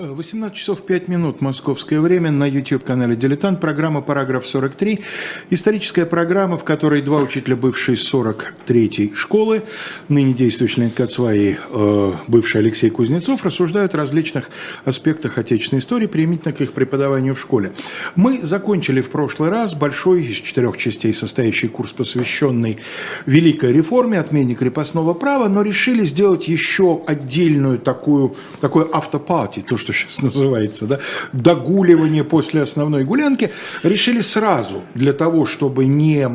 [0.00, 3.60] 18 часов 5 минут московское время на YouTube-канале «Дилетант».
[3.60, 5.00] Программа «Параграф 43».
[5.50, 9.62] Историческая программа, в которой два учителя бывшей 43-й школы,
[10.08, 14.48] ныне действующий Леонид Кацва э, бывший Алексей Кузнецов, рассуждают о различных
[14.86, 17.72] аспектах отечественной истории, применительно к их преподаванию в школе.
[18.16, 22.78] Мы закончили в прошлый раз большой из четырех частей состоящий курс, посвященный
[23.26, 29.89] Великой реформе, отмене крепостного права, но решили сделать еще отдельную такую, такой автопати, то, что
[29.92, 31.00] что сейчас называется, да,
[31.32, 33.50] догуливание после основной гулянки,
[33.82, 36.28] решили сразу для того, чтобы не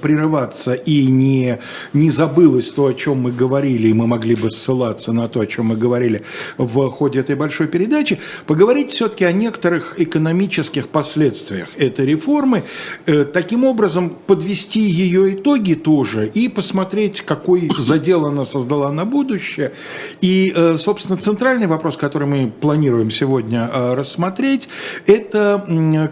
[0.00, 1.58] прерываться и не,
[1.92, 5.46] не забылось то, о чем мы говорили, и мы могли бы ссылаться на то, о
[5.46, 6.22] чем мы говорили
[6.58, 12.64] в ходе этой большой передачи, поговорить все-таки о некоторых экономических последствиях этой реформы,
[13.06, 19.72] э, таким образом подвести ее итоги тоже и посмотреть, какой задел она создала на будущее.
[20.20, 24.68] И, э, собственно, центральный вопрос, который мы планируем планируем сегодня э, рассмотреть,
[25.06, 25.64] это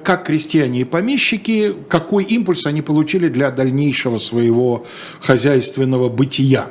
[0.04, 4.86] как крестьяне и помещики, какой импульс они получили для дальнейшего своего
[5.20, 6.68] хозяйственного бытия.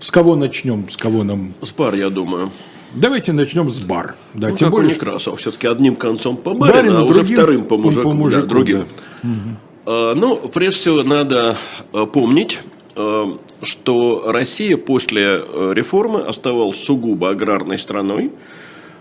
[0.00, 0.88] С кого начнем?
[0.88, 1.52] С кого нам?
[1.60, 2.50] С бар, я думаю.
[2.94, 4.14] Давайте начнем с бар.
[4.32, 5.38] Да, ну, тем более, Некрасов.
[5.38, 8.08] Все-таки одним концом по барину, барину а уже вторым по мужику.
[8.08, 8.86] По мужику да, другим.
[9.22, 10.12] Да.
[10.14, 10.18] Угу.
[10.18, 11.58] Ну, прежде всего, надо
[11.92, 12.60] э, помнить,
[12.96, 13.24] э,
[13.60, 18.32] что Россия после реформы оставалась сугубо аграрной страной.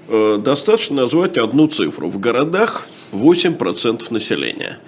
[0.08, 2.10] Э, достаточно назвать одну цифру.
[2.10, 4.80] В городах 8% населения.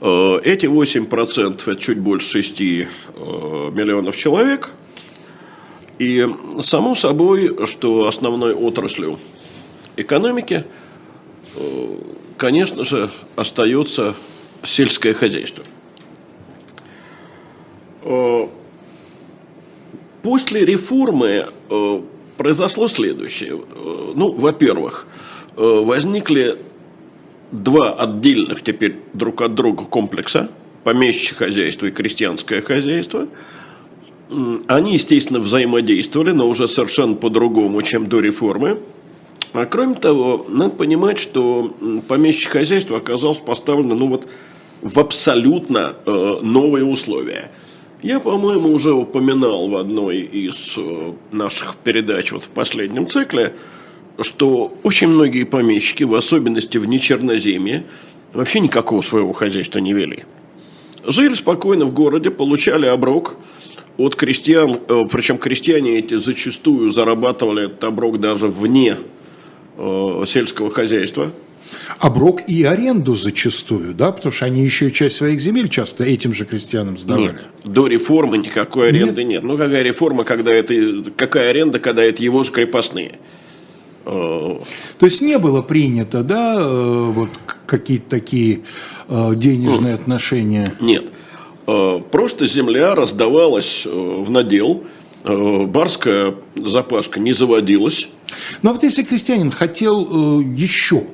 [0.00, 2.86] Э, эти 8% это чуть больше 6 э,
[3.72, 4.70] миллионов человек.
[5.98, 6.26] И
[6.60, 9.20] само собой, что основной отраслью
[9.96, 10.64] экономики,
[12.36, 14.16] конечно же, остается
[14.64, 15.64] сельское хозяйство.
[20.24, 21.46] После реформы
[22.36, 23.60] произошло следующее.
[24.14, 25.06] Ну, во-первых,
[25.56, 26.56] э, возникли
[27.52, 30.50] два отдельных теперь друг от друга комплекса,
[30.82, 33.28] помещичье хозяйство и крестьянское хозяйство.
[34.66, 38.78] Они, естественно, взаимодействовали, но уже совершенно по-другому, чем до реформы.
[39.52, 41.72] А кроме того, надо понимать, что
[42.08, 44.26] помещичье хозяйство оказалось поставлено ну, вот,
[44.80, 47.50] в абсолютно э, новые условия–
[48.04, 53.54] я, по-моему, уже упоминал в одной из э, наших передач вот в последнем цикле,
[54.20, 57.86] что очень многие помещики, в особенности в нечерноземье,
[58.34, 60.24] вообще никакого своего хозяйства не вели.
[61.06, 63.38] Жили спокойно в городе, получали оброк
[63.96, 68.98] от крестьян, э, причем крестьяне эти зачастую зарабатывали этот оброк даже вне
[69.78, 71.32] э, сельского хозяйства–
[71.98, 76.44] оброк и аренду зачастую, да, потому что они еще часть своих земель часто этим же
[76.44, 77.26] крестьянам сдавали.
[77.26, 79.42] Нет, до реформы никакой аренды нет.
[79.42, 79.44] нет.
[79.44, 80.74] Ну, какая реформа, когда это,
[81.16, 83.18] какая аренда, когда это его же крепостные?
[84.04, 84.58] Э,
[84.98, 87.30] То есть не было принято, да, э, вот
[87.66, 88.60] какие-то такие
[89.08, 90.72] э, денежные отношения?
[90.80, 91.12] Нет.
[92.10, 94.84] Просто земля раздавалась в надел,
[95.24, 98.10] барская запашка не заводилась.
[98.60, 101.04] Но вот если крестьянин хотел еще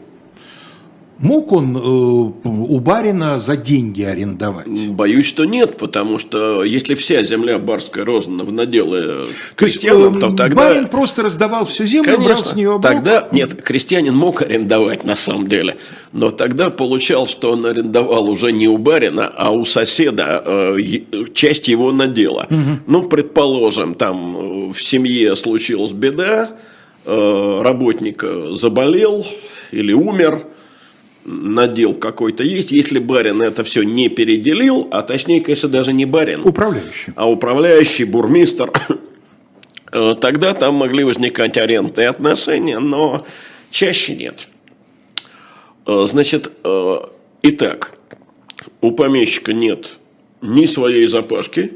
[1.20, 4.66] Мог он э, у барина за деньги арендовать?
[4.88, 10.30] Боюсь, что нет, потому что если вся земля барская роздана в наделы крестьянам, то, э,
[10.30, 10.68] то тогда...
[10.68, 12.82] Барин просто раздавал всю землю, Конечно, брал с нее оброк.
[12.82, 15.76] Тогда, нет, крестьянин мог арендовать на самом деле,
[16.12, 20.78] но тогда получал, что он арендовал уже не у барина, а у соседа э,
[21.34, 22.46] часть его надела.
[22.48, 22.78] Угу.
[22.86, 26.48] Ну, предположим, там в семье случилась беда,
[27.04, 29.26] э, работник заболел
[29.70, 30.46] или умер–
[31.24, 36.40] надел какой-то есть, если барин это все не переделил, а точнее, конечно, даже не барин.
[36.44, 37.12] Управляющий.
[37.16, 38.72] А управляющий, бурмистр,
[39.92, 43.24] э, тогда там могли возникать арендные отношения, но
[43.70, 44.46] чаще нет.
[45.86, 46.96] Э, значит, э,
[47.42, 47.92] итак,
[48.80, 49.96] у помещика нет
[50.40, 51.72] ни своей запашки,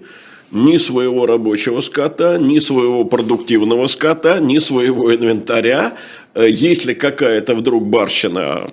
[0.51, 5.97] ни своего рабочего скота, ни своего продуктивного скота, ни своего инвентаря.
[6.35, 8.73] Если какая-то вдруг барщина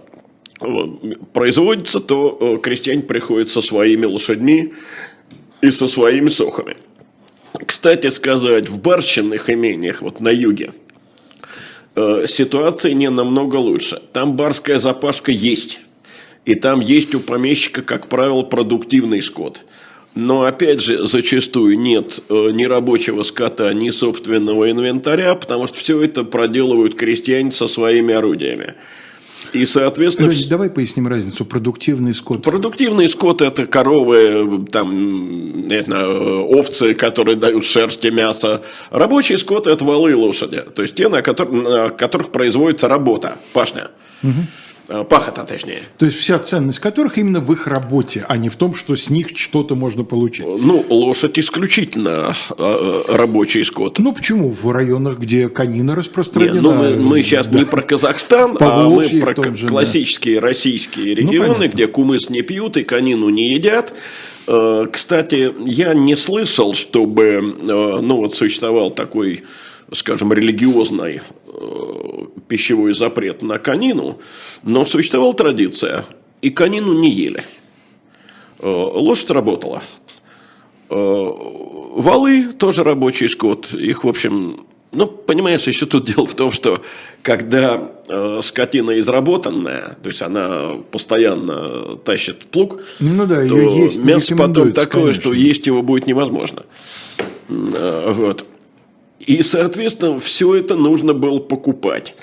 [1.34, 4.74] производится, то э, крестьяне приходят со своими лошадьми
[5.62, 6.78] и со своими сохами.
[7.66, 10.72] Кстати сказать, в барщинных имениях, вот на юге,
[11.96, 14.02] э, ситуация не намного лучше.
[14.14, 15.80] Там барская запашка есть.
[16.46, 19.64] И там есть у помещика, как правило, продуктивный скот.
[20.14, 26.02] Но, опять же, зачастую нет э, ни рабочего скота, ни собственного инвентаря, потому что все
[26.02, 28.76] это проделывают крестьяне со своими орудиями.
[29.54, 30.28] И, соответственно...
[30.28, 31.46] Лёнь, давай поясним разницу.
[31.46, 32.44] Продуктивный скот.
[32.44, 38.62] Продуктивный скот– это коровы, там, не знаю, овцы, которые дают шерсть и мясо.
[38.92, 40.62] Рабочий скот– это валы и лошади.
[40.62, 43.90] То есть те, на которых, на которых производится работа, пашня.
[44.24, 44.32] Угу.
[44.94, 45.84] Э, пахота, точнее.
[45.98, 49.10] То есть вся ценность которых именно в их работе, а не в том, что с
[49.10, 50.46] них что-то можно получить.
[50.46, 54.00] Ну, лошадь исключительно э, рабочий скот.
[54.00, 54.52] Ну, почему?
[54.52, 56.56] В районах, где конина распространена.
[56.56, 57.60] Не, ну, мы, мы сейчас да.
[57.60, 60.48] не про Казахстан, а мы про же, классические да.
[60.48, 63.94] российские ну, регионы, ну, где кумыс не пьют и конину не едят.
[64.48, 69.44] Э, кстати, я не слышал, чтобы ну, вот существовал такой
[69.94, 71.22] скажем, религиозный
[72.48, 74.20] пищевой запрет на конину,
[74.64, 76.06] но существовала традиция,
[76.42, 77.44] и конину не ели.
[78.60, 79.82] Э, лошадь работала.
[80.90, 83.74] Э, валы тоже рабочий скот.
[83.74, 86.82] Их, в общем, ну, понимаешь, еще тут дело в том, что
[87.22, 94.36] когда э, скотина изработанная, то есть она постоянно тащит плуг, ну, да, то есть мясо
[94.36, 95.22] потом такое, конечно.
[95.22, 96.64] что есть его будет невозможно.
[97.50, 98.46] Э, вот.
[99.28, 102.16] И, соответственно, все это нужно было покупать.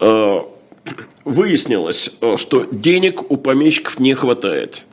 [0.00, 0.40] Э,
[1.24, 4.84] выяснилось, э, что денег у помещиков не хватает.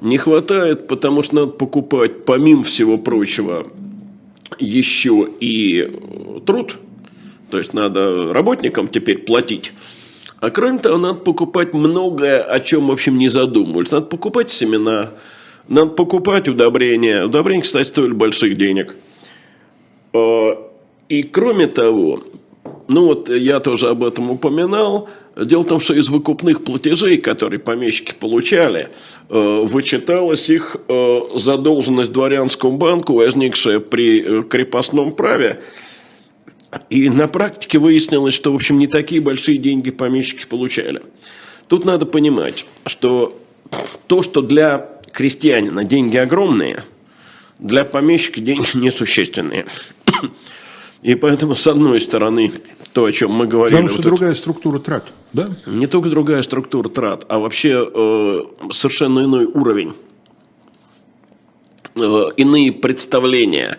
[0.00, 3.66] Не хватает, потому что надо покупать, помимо всего прочего,
[4.58, 6.76] еще и э, труд.
[7.50, 9.72] То есть надо работникам теперь платить.
[10.40, 13.90] А кроме того, надо покупать многое, о чем, в общем, не задумывались.
[13.90, 15.10] Надо покупать семена,
[15.68, 17.24] надо покупать удобрения.
[17.24, 18.94] Удобрения, кстати, стоили больших денег.
[21.08, 22.22] И кроме того,
[22.88, 27.60] ну вот я тоже об этом упоминал, дело в том, что из выкупных платежей, которые
[27.60, 28.88] помещики получали,
[29.28, 35.62] э, вычиталась их э, задолженность дворянскому банку, возникшая при э, крепостном праве.
[36.90, 41.02] И на практике выяснилось, что, в общем, не такие большие деньги помещики получали.
[41.68, 43.38] Тут надо понимать, что
[44.06, 46.84] то, что для крестьянина деньги огромные,
[47.58, 49.66] для помещика деньги несущественные.
[51.02, 52.50] И поэтому, с одной стороны,
[52.92, 53.76] то, о чем мы говорили...
[53.76, 55.50] Потому что вот другая это, структура трат, да?
[55.66, 58.40] Не только другая структура трат, а вообще э,
[58.72, 59.92] совершенно иной уровень,
[61.94, 63.78] э, иные представления.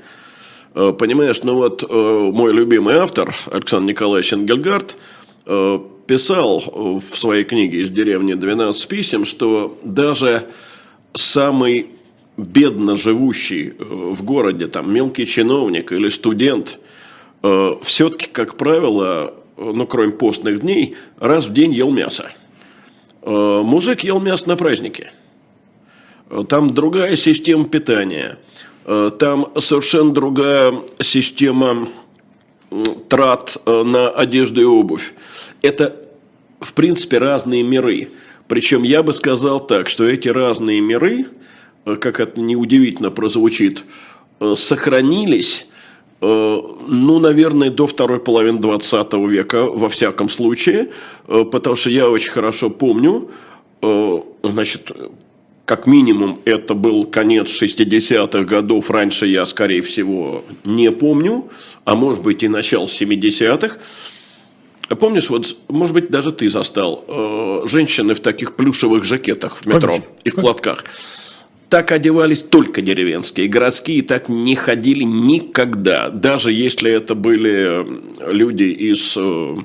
[0.73, 4.95] Э, понимаешь, ну вот э, мой любимый автор Александр Николаевич Энгельгард
[5.45, 10.47] э, писал в своей книге «Из деревни 12 писем», что даже
[11.13, 11.87] самый
[12.37, 16.79] бедно живущий э, в городе, там, мелкий чиновник или студент–
[17.41, 22.31] все-таки, как правило, ну, кроме постных дней, раз в день ел мясо.
[23.21, 25.11] Э, мужик ел мясо на празднике.
[26.29, 28.39] Э, там другая система питания.
[29.19, 31.89] Там совершенно другая система
[33.07, 35.13] трат на одежду и обувь.
[35.61, 35.95] Это,
[36.59, 38.09] в принципе, разные миры.
[38.47, 41.27] Причем я бы сказал так, что эти разные миры,
[41.83, 43.83] как это неудивительно прозвучит,
[44.55, 45.78] сохранились Э,
[46.21, 50.89] ну, наверное, до второй половины 20 века, во всяком случае,
[51.27, 53.29] э, потому что я очень хорошо помню,
[53.81, 54.91] э, значит,
[55.65, 61.49] как минимум это был конец 60-х годов, раньше я, скорее всего, не помню,
[61.85, 63.77] а может быть и начало 70-х.
[64.99, 67.05] Помнишь, вот, может быть, даже ты застал
[67.65, 70.07] женщины в таких плюшевых жакетах в метро Конечно.
[70.23, 70.83] и в платках
[71.69, 73.47] так одевались только деревенские.
[73.47, 76.09] Городские так не ходили никогда.
[76.09, 79.55] Даже если это были э, люди из э,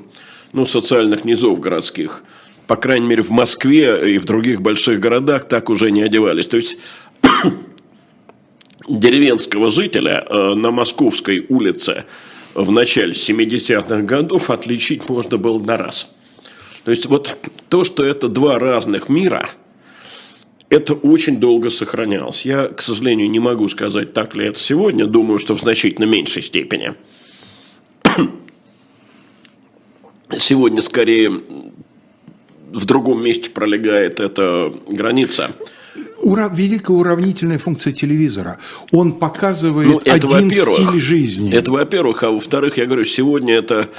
[0.52, 2.22] ну, социальных низов городских.
[2.66, 6.46] По крайней мере, в Москве и в других больших городах так уже не одевались.
[6.46, 6.76] То есть
[8.88, 12.04] деревенского жителя э, на Московской улице
[12.52, 16.10] в начале 70-х годов отличить можно было на раз.
[16.84, 17.34] То есть вот
[17.70, 19.48] то, что это два разных мира–
[20.70, 22.44] это очень долго сохранялось.
[22.44, 25.06] Я, к сожалению, не могу сказать, так ли это сегодня.
[25.06, 26.94] Думаю, что в значительно меньшей степени.
[30.38, 31.30] Сегодня скорее
[32.72, 35.52] в другом месте пролегает эта граница.
[36.20, 38.58] Ура, великая уравнительная функция телевизора.
[38.90, 41.52] Он показывает ну, это, один стиль жизни.
[41.52, 42.22] Это во-первых.
[42.24, 43.90] А во-вторых, я говорю, сегодня это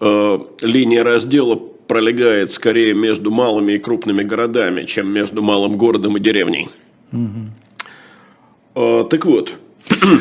[0.00, 6.20] э, линия раздела пролегает скорее между малыми и крупными городами, чем между малым городом и
[6.20, 6.68] деревней.
[7.12, 9.04] Угу.
[9.04, 9.54] так вот.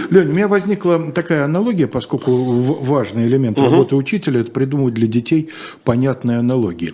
[0.10, 3.70] Лень, у меня возникла такая аналогия, поскольку важный элемент угу.
[3.70, 5.50] работы учителя– это придумывать для детей
[5.84, 6.94] понятные аналогии.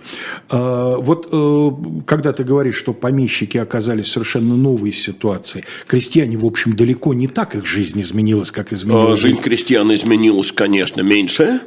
[0.50, 1.70] А, вот э,
[2.06, 7.26] когда ты говоришь, что помещики оказались в совершенно новой ситуации, крестьяне, в общем, далеко не
[7.26, 9.20] так их жизнь изменилась, как изменилась.
[9.20, 11.60] Жизнь крестьян изменилась, конечно, меньше.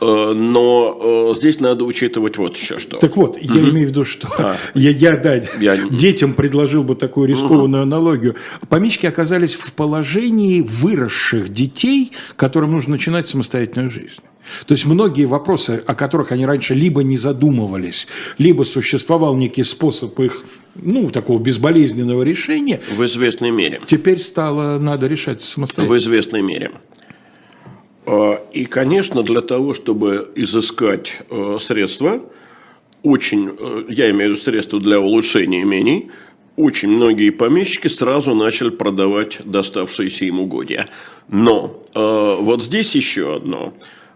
[0.00, 2.98] Э, но э, здесь надо учитывать вот еще что.
[2.98, 4.56] Так вот, я имею в виду, что А.
[4.74, 8.36] я, я, да, Я- детям предложил бы такую рискованную аналогию.
[8.68, 14.20] Помещики оказались в положении выросших детей, которым нужно начинать самостоятельную жизнь.
[14.66, 18.06] То есть многие вопросы, о которых они раньше либо не задумывались,
[18.38, 20.42] либо существовал некий способ их,
[20.74, 23.80] ну, такого безболезненного решения, В известной мере.
[23.86, 25.94] теперь стало надо решать самостоятельно.
[25.94, 26.70] В известной мере.
[28.08, 32.22] А, И, конечно, для того, чтобы изыскать э, средства,
[33.02, 36.10] очень, э, я имею в виду средства для улучшения имений,
[36.56, 40.88] очень многие помещики сразу начали продавать доставшиеся им угодья.
[41.28, 43.74] Но э, вот здесь еще одно.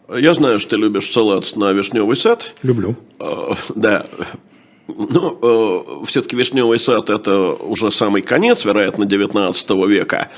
[0.08, 2.54] Я знаю, что ты любишь салат на вишневый сад.
[2.62, 2.96] Люблю.
[3.20, 4.06] Э, Да.
[4.88, 10.30] Ну, все-таки Вишневый сад– это уже самый конец, вероятно, 19 века.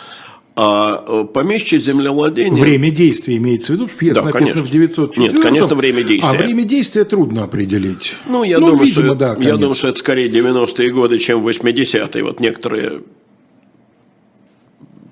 [0.57, 2.63] А э, помещичье землевладение...
[2.63, 4.63] Время действия имеется в виду, что пьеса Да, написана конечно.
[4.63, 6.31] в 904 Нет, конечно, время действия.
[6.31, 8.15] А время действия трудно определить.
[8.27, 12.23] Ну, я, думаю, видимо, что, да, я думаю, что это скорее 90-е годы, чем 80-е.
[12.23, 13.03] Вот некоторые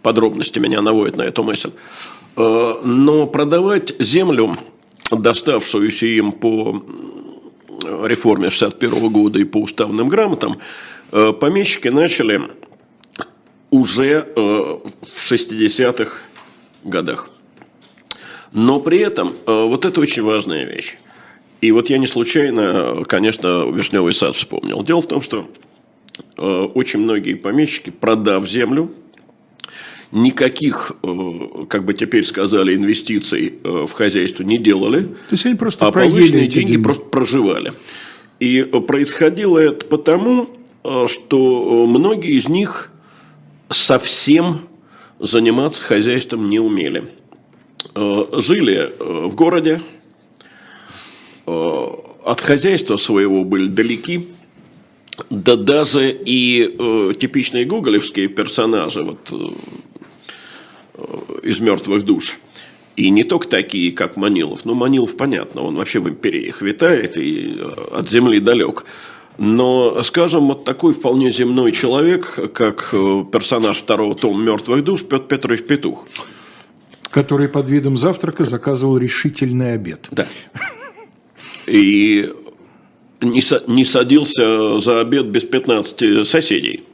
[0.02, 1.70] подробности меня наводят на эту мысль.
[2.36, 4.56] Э, Но продавать землю,
[5.10, 6.84] доставшуюся им по
[8.04, 10.58] реформе 61 года и по уставным грамотам,
[11.10, 12.42] э, помещики начали
[13.72, 16.18] уже э, в 60-х
[16.84, 17.30] годах.
[18.52, 20.98] Но при этом э, вот это очень важная вещь.
[21.62, 24.84] И вот я не случайно, конечно, Вишневый сад вспомнил.
[24.84, 25.48] Дело в том, что
[26.36, 28.92] э, очень многие помещики, продав землю,
[30.10, 30.92] никаких,
[31.70, 36.44] как бы теперь сказали, инвестиций в хозяйство не делали, То есть они просто а полученные
[36.44, 37.72] эти деньги, просто проживали.
[38.38, 40.50] И происходило это потому,
[41.06, 42.91] что многие из них
[43.72, 44.68] совсем
[45.18, 47.08] заниматься хозяйством не умели.
[47.94, 49.80] Э, Жили э, в городе,
[51.46, 51.86] э,
[52.24, 54.28] от хозяйства своего были далеки,
[55.28, 59.30] да даже и типичные гоголевские персонажи вот,
[61.42, 62.38] из мертвых душ.
[62.96, 64.64] И не только такие, как Манилов.
[64.64, 67.58] Ну, Манилов, понятно, он вообще в империях витает и
[67.92, 68.84] от земли далек.
[69.38, 75.24] Но, скажем, вот такой вполне земной человек, как э, персонаж второго тома «Мертвых душ» Петр
[75.26, 76.06] Петрович Петух.
[77.10, 80.08] который под видом завтрака заказывал решительный обед.
[80.10, 80.26] Да.
[81.66, 82.30] И
[83.20, 86.84] не, са- не садился за обед без 15 соседей.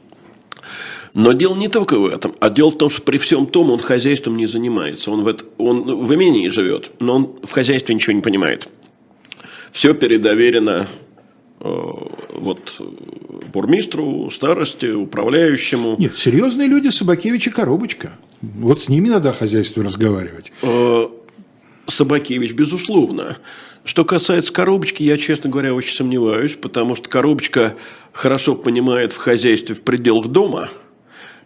[1.15, 3.79] Но дело не только в этом, а дело в том, что при всем том он
[3.79, 5.09] хозяйством не занимается.
[5.11, 8.67] Он в, это- он в имении живет, но он в хозяйстве ничего не понимает.
[9.71, 10.87] Все передоверено
[11.59, 12.83] вот, э,
[13.51, 15.95] бурмистру, старости, управляющему.
[15.97, 18.11] Нет, серьезные люди Собакевич и Коробочка.
[18.41, 20.51] Вот с ними надо о хозяйстве разговаривать.
[20.61, 21.07] Э,
[21.87, 23.37] Собакевич, безусловно.
[23.83, 27.75] Что касается коробочки, я, честно говоря, очень сомневаюсь, потому что коробочка
[28.11, 30.69] хорошо понимает в хозяйстве в пределах дома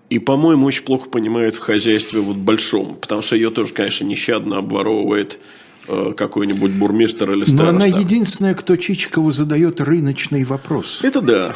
[0.10, 4.58] и, по-моему, очень плохо понимает в хозяйстве вот большом, потому что ее тоже, конечно, нещадно
[4.58, 5.39] обворовывает
[5.86, 7.70] какой-нибудь бурмистр или Но староста.
[7.70, 11.02] она единственная, кто Чичикову задает рыночный вопрос.
[11.04, 11.56] Это да.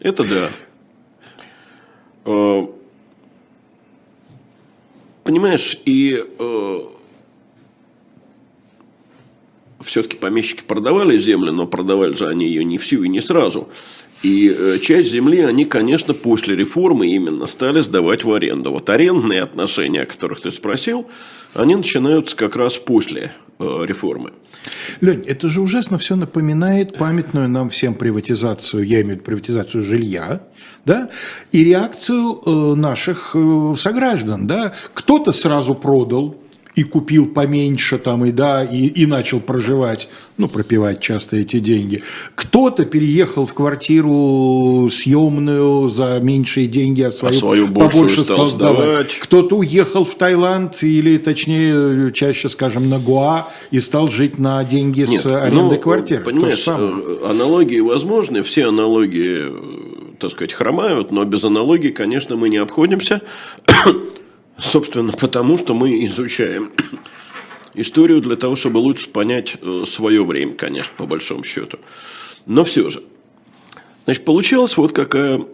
[0.00, 0.48] Это да.
[2.26, 2.66] Э,
[5.22, 6.22] Понимаешь, и
[9.84, 13.68] все-таки помещики продавали землю, но продавали же они ее не всю и не сразу.
[14.24, 18.72] И э, часть земли они, конечно, после реформы именно стали сдавать в аренду.
[18.72, 21.06] Вот арендные отношения, о которых ты спросил,
[21.52, 24.32] они начинаются как раз после э, реформы.
[25.02, 29.82] Лень, это же ужасно все напоминает памятную нам всем приватизацию, я имею в виду приватизацию
[29.82, 30.40] жилья,
[30.86, 31.10] да,
[31.52, 33.36] и реакцию э, наших
[33.76, 34.72] сограждан, да.
[34.94, 36.34] Кто-то сразу продал
[36.74, 42.02] и купил поменьше там и да и, и начал проживать, ну пропивать часто эти деньги.
[42.34, 49.18] Кто-то переехал в квартиру съемную за меньшие деньги, а свою, свою большую побольше стал сдавать.
[49.20, 55.02] кто-то уехал в Таиланд или, точнее, чаще, скажем, на Гоа и стал жить на деньги
[55.02, 61.12] Нет, с арендой ну, же Понимаешь, э, аналогии возможны, все аналогии, э, так сказать, хромают,
[61.12, 63.20] но без аналогий, конечно, мы не обходимся.
[64.58, 66.72] Собственно, потому что мы изучаем
[67.74, 69.56] историю для того, чтобы лучше понять
[69.86, 71.78] свое время, конечно, по большому счету.
[72.46, 73.02] Но все же.
[74.04, 75.44] Значит, получилась вот какая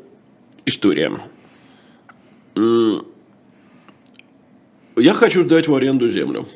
[0.66, 1.12] история.
[4.96, 6.46] Я хочу сдать в аренду землю.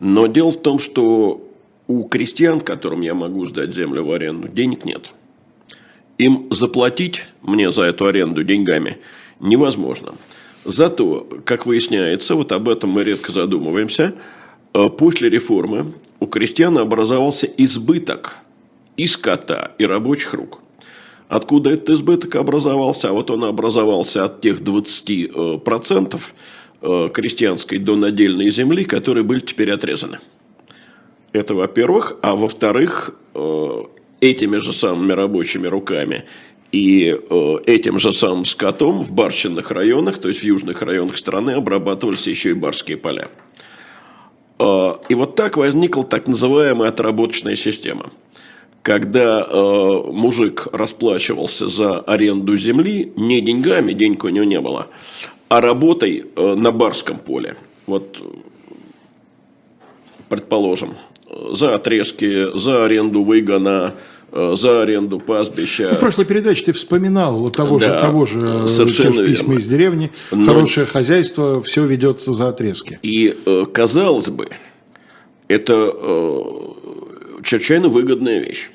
[0.00, 1.48] Но дело в том, что
[1.86, 5.12] у крестьян, которым я могу сдать землю в аренду, денег нет.
[6.18, 8.98] Им заплатить мне за эту аренду деньгами
[9.40, 10.14] невозможно.
[10.64, 14.14] Зато, как выясняется, вот об этом мы редко задумываемся,
[14.74, 18.36] э, после реформы у крестьян образовался избыток
[18.96, 20.60] и скота, и рабочих рук.
[21.28, 23.08] Откуда этот избыток образовался?
[23.08, 26.20] А вот он образовался от тех 20%
[26.82, 30.18] э, крестьянской донадельной земли, которые были теперь отрезаны.
[31.32, 32.18] Это во-первых.
[32.20, 33.16] А во-вторых,
[34.22, 36.24] этими же самыми рабочими руками
[36.72, 41.50] и э, этим же самым скотом в барщинных районах, то есть в южных районах страны,
[41.50, 43.28] обрабатывались еще и барские поля.
[44.58, 48.10] Э, и вот так возникла так называемая отработочная система.
[48.80, 54.88] Когда э, мужик расплачивался за аренду земли не деньгами, денег у него не было,
[55.50, 57.56] а работой э, на барском поле.
[57.86, 58.16] Вот,
[60.30, 60.94] предположим,
[61.50, 65.88] за отрезки, за аренду выгона, Э, за аренду пастбища.
[65.90, 69.66] Ну, в прошлой передаче ты вспоминал того да, же, того же э, совершенно письма из
[69.66, 70.10] деревни.
[70.30, 70.46] Но...
[70.46, 72.98] Хорошее хозяйство, все ведется за отрезки.
[73.02, 74.48] И, э, казалось бы,
[75.48, 75.94] это
[77.42, 78.70] чрезвычайно выгодная вещь.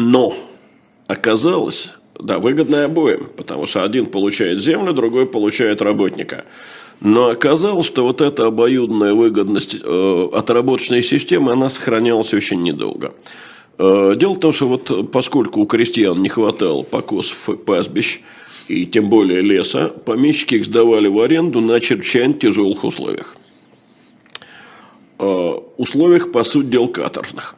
[0.00, 0.32] Но
[1.08, 6.44] оказалось, да, выгодная обоим, потому что один получает землю, другой получает работника.
[7.00, 13.14] Но оказалось, что вот эта обоюдная выгодность э, отработочной системы, она сохранялась очень недолго.
[13.78, 18.20] Э, дело в том, что вот поскольку у крестьян не хватало покосов и пастбищ,
[18.66, 23.36] и тем более леса, помещики их сдавали в аренду на чрезвычайно тяжелых условиях.
[25.20, 27.54] Э, условиях, по сути дел, каторжных.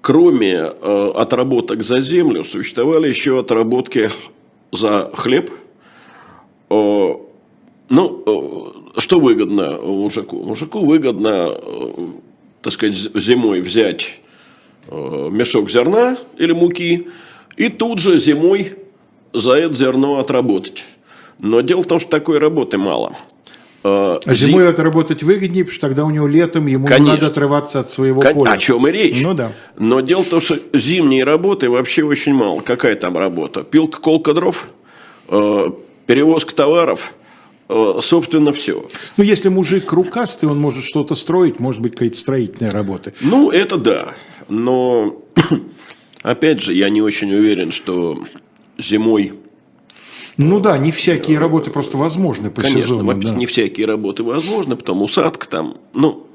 [0.00, 4.10] Кроме э, отработок за землю, существовали еще отработки
[4.70, 5.50] за хлеб,
[6.70, 7.14] э,
[7.88, 10.42] ну, э, что выгодно мужику?
[10.42, 11.90] Мужику выгодно, э,
[12.62, 14.20] так сказать, зимой взять
[14.88, 17.08] э, мешок зерна или муки
[17.56, 18.74] и тут же зимой
[19.32, 20.84] за это зерно отработать.
[21.38, 23.16] Но дело в том, что такой работы мало.
[23.84, 24.70] А зимой Зим...
[24.70, 27.14] это работать выгоднее, потому что тогда у него летом ему Конечно.
[27.14, 28.34] надо отрываться от своего Кон...
[28.34, 28.50] поля.
[28.50, 29.22] О чем и речь.
[29.22, 29.52] Ну да.
[29.78, 32.60] Но дело в том, что зимней работы вообще очень мало.
[32.60, 33.62] Какая там работа?
[33.62, 34.68] Пилка, колка дров,
[35.28, 37.25] перевозка товаров– Э,
[37.68, 38.86] собственно, все.
[39.16, 43.12] Ну, если мужик рукастый, он может что-то строить, может быть, какие-то строительные работы.
[43.20, 44.14] Ну, это да.
[44.48, 45.22] Но,
[46.22, 48.24] опять же, я не очень уверен, что
[48.78, 49.34] зимой...
[50.36, 53.08] Ну да, не всякие работы просто возможны по Конечно, сезону.
[53.08, 53.38] Конечно, да.
[53.38, 56.26] не всякие работы возможны, потому усадка там, ну...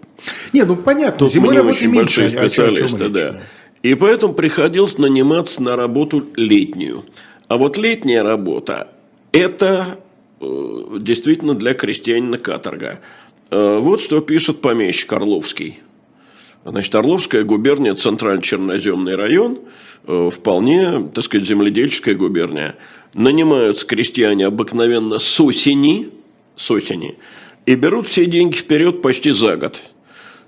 [0.53, 3.41] Не, ну понятно, Тут зимой не очень меньше, большие специалисты, да.
[3.83, 7.03] И поэтому приходилось наниматься на работу летнюю.
[7.47, 8.89] А вот летняя работа–
[9.31, 10.00] это Э,
[10.99, 12.99] действительно для крестьянина каторга.
[13.51, 15.79] Э, вот что пишет помещик Орловский.
[16.63, 19.59] Значит, Орловская губерния, центрально-черноземный район,
[20.07, 22.75] э, вполне, так сказать, земледельческая губерния.
[23.13, 26.09] Нанимаются крестьяне обыкновенно с осени,
[26.55, 27.17] с осени,
[27.65, 29.91] и берут все деньги вперед почти за год.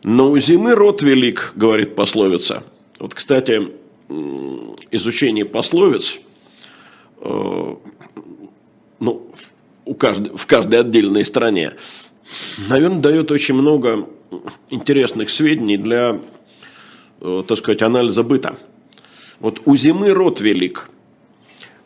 [0.04, 2.64] Но у зимы род велик, говорит пословица.
[3.00, 3.70] Вот, кстати,
[4.92, 6.20] изучение пословиц,
[7.22, 9.32] ну,
[9.86, 11.74] у каждой, в каждой отдельной стране,
[12.69, 14.08] наверное, дает очень много
[14.69, 16.19] интересных сведений для,
[17.22, 18.56] э, так сказать, анализа быта.
[19.39, 20.89] Вот у зимы род велик.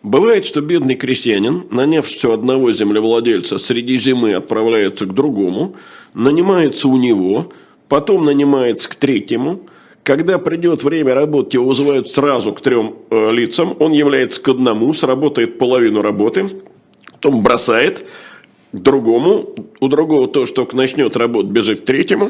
[0.04, 5.76] Бывает, что бедный крестьянин, нанявшись у одного землевладельца, среди зимы отправляется к другому,
[6.14, 7.52] нанимается у него,
[7.90, 9.62] потом нанимается к третьему.
[10.04, 14.94] Когда придет время работать, его вызывают сразу к трем э, лицам, он является к одному,
[14.94, 16.50] сработает половину работы–
[17.20, 18.08] потом бросает
[18.72, 22.30] другому, у другого тоже только начнет работать, бежит к третьему,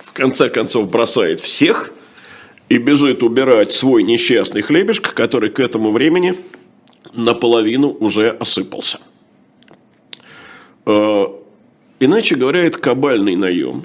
[0.00, 1.92] в конце концов бросает всех
[2.68, 6.36] и бежит убирать свой несчастный хлебешка, который к этому времени
[7.14, 8.98] наполовину уже осыпался.
[10.86, 11.26] Э,
[12.00, 13.84] иначе говоря, это кабальный наем.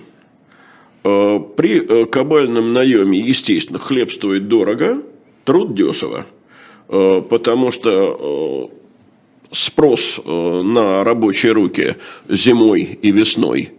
[1.04, 5.02] Э, при э, кабальном наеме, естественно, хлеб стоит дорого,
[5.46, 6.28] труд дешево,
[6.88, 8.70] потому что
[9.52, 11.96] спрос э, на рабочие руки
[12.30, 13.72] зимой и весной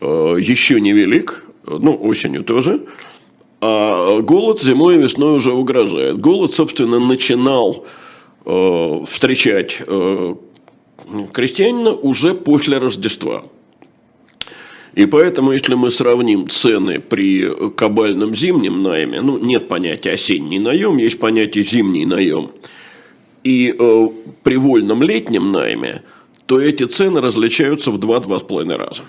[0.00, 2.82] э, еще не велик, ну, осенью тоже,
[3.60, 6.18] а голод зимой и весной уже угрожает.
[6.18, 7.84] Голод, собственно, начинал
[8.44, 9.78] э, встречать
[11.32, 13.44] крестьянина уже после Рождества.
[14.94, 20.98] И поэтому, если мы сравним цены при кабальном зимнем найме, ну, нет понятия осенний наем,
[20.98, 22.52] есть понятие зимний наем–
[23.44, 24.08] и э,
[24.42, 26.02] при вольном летнем найме,
[26.46, 29.02] то эти цены различаются в 2-2,5 раза.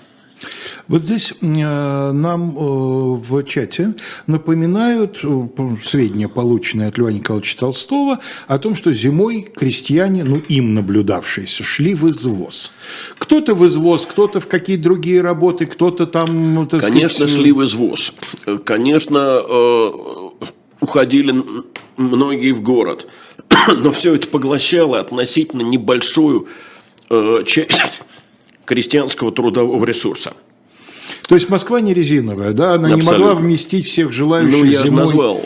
[0.86, 3.94] Вот здесь э, нам э, в чате
[4.26, 5.48] напоминают э,
[5.82, 11.94] сведения, полученные от Льва Николаевича Толстого, о том, что зимой крестьяне, ну им наблюдавшиеся, шли
[11.94, 12.72] в извоз.
[13.18, 16.68] Кто-то в извоз, кто-то в какие-то другие работы, кто-то там...
[16.68, 17.30] Конечно, сказать...
[17.30, 18.12] шли в извоз.
[18.64, 19.40] Конечно,
[20.80, 21.34] уходили
[21.96, 23.06] многие в город.
[23.76, 26.48] Но все это поглощало относительно небольшую
[27.10, 27.80] э, часть
[28.64, 30.34] крестьянского трудового ресурса.
[31.28, 32.74] То есть Москва не резиновая, да?
[32.74, 33.12] Она Абсолютно.
[33.12, 35.00] не могла вместить всех желающих Ну, я зимой...
[35.00, 35.40] назвал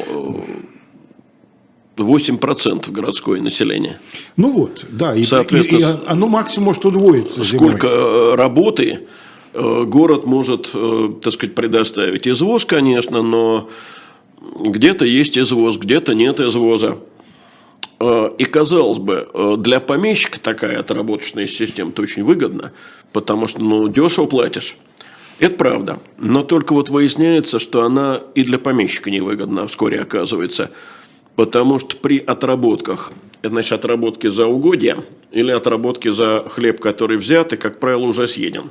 [1.96, 3.98] 8% э, городское население.
[4.36, 5.14] Ну вот, да.
[5.14, 8.32] И, Соответственно, и, и оно максимум может удвоиться Сколько зимой.
[8.32, 9.00] Э, работы
[9.54, 10.72] э, город может,
[11.22, 12.26] так сказать, предоставить.
[12.26, 13.68] Извоз, конечно, но
[14.60, 16.98] где-то есть извоз, где-то нет извоза.
[18.00, 22.72] И казалось бы, для помещика такая отработочная система-то очень выгодна,
[23.12, 24.76] потому что ну, дешево платишь.
[25.40, 25.98] Это правда.
[26.16, 30.70] Но только вот выясняется, что она и для помещика невыгодна вскоре оказывается.
[31.36, 37.56] Потому что при отработках, значит, отработки за угодья или отработки за хлеб, который взят и,
[37.56, 38.70] как правило, уже съеден.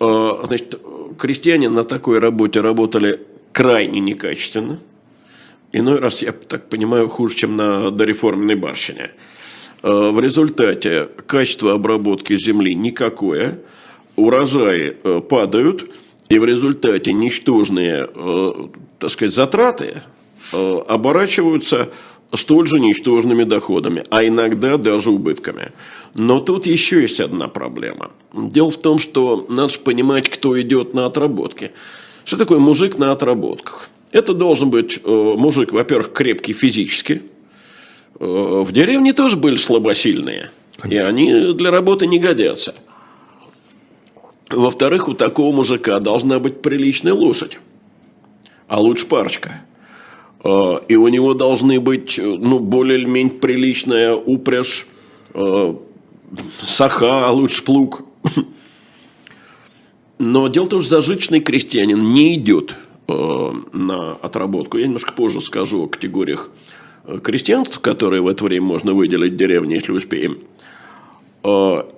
[0.00, 0.78] А, значит,
[1.18, 3.20] крестьяне на такой работе работали
[3.52, 4.78] крайне некачественно.
[5.74, 9.10] Иной раз, я так понимаю, хуже, чем на дореформенной барщине.
[9.82, 13.58] А, в результате качество обработки земли никакое–
[14.16, 15.90] урожаи э, падают,
[16.28, 18.52] и в результате ничтожные, э,
[18.98, 20.02] так сказать, затраты
[20.52, 21.90] э, оборачиваются
[22.32, 25.72] столь же ничтожными доходами, а иногда даже убытками.
[26.14, 28.10] Но тут еще есть одна проблема.
[28.32, 31.72] Дело в том, что надо понимать, кто идет на отработки.
[32.24, 33.90] Что такое мужик на отработках?
[34.14, 37.22] Это должен быть мужик, во-первых, крепкий физически.
[38.14, 40.52] В деревне тоже были слабосильные.
[40.88, 42.76] И они для работы не годятся.
[44.50, 47.58] Во-вторых, у такого мужика должна быть приличная лошадь,
[48.68, 49.64] а лучше парочка.
[50.44, 54.86] А, и у него должны быть ну, более или менее приличная упряжь,
[56.60, 58.02] саха, а лучше плуг.
[60.20, 64.78] Но дело в том, что зажиточный крестьянин не идет на отработку.
[64.78, 66.50] Я немножко позже скажу о категориях
[67.22, 70.38] крестьянства, которые в это время можно выделить в деревне, если успеем.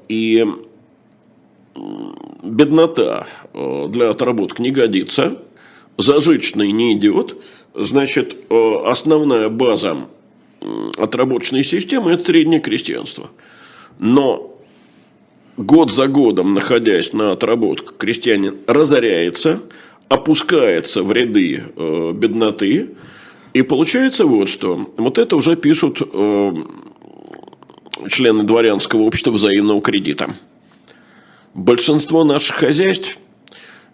[0.09, 0.45] И
[2.43, 5.39] беднота э, для отработок не годится,
[5.99, 7.37] зажиточный не идет,
[7.75, 10.09] значит, э, основная база
[10.97, 13.31] отработочной системы– это среднее крестьянство.
[13.99, 14.59] Но
[15.57, 19.61] год за годом, находясь на отработках, крестьянин разоряется,
[20.09, 22.91] опускается в ряды э, бедноты,
[23.53, 24.93] и получается вот что.
[24.97, 26.03] Вот это уже пишут
[28.09, 30.35] члены дворянского общества взаимного кредита.
[31.55, 33.19] Большинство наших хозяйств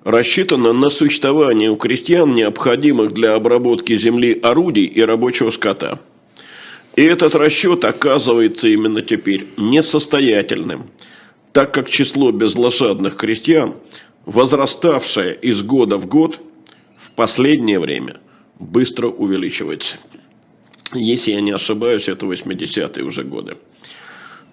[0.05, 6.01] рассчитано на существование у крестьян необходимых для обработки земли орудий и рабочего скота.
[6.97, 10.91] И этот расчет оказывается именно теперь несостоятельным,
[11.53, 13.75] так как число безлошадных крестьян,
[14.27, 16.41] возраставшее из года в год,
[16.97, 18.19] в последнее время
[18.59, 19.97] быстро увеличивается.
[20.95, 23.57] Если я не ошибаюсь, это 80-е уже годы.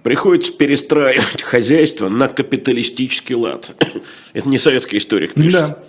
[0.04, 3.76] Приходится перестраивать хозяйство на капиталистический лад.
[4.34, 5.52] Это не советский историк пишет.
[5.52, 5.84] Да,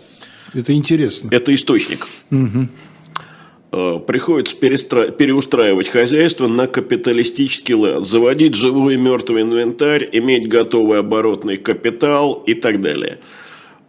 [0.53, 1.29] это интересно.
[1.31, 2.09] Это источник.
[2.33, 4.01] Угу.
[4.01, 5.11] Приходится перестра...
[5.11, 12.55] переустраивать хозяйство на капиталистический лад, заводить живой и мертвый инвентарь, иметь готовый оборотный капитал и
[12.55, 13.21] так далее.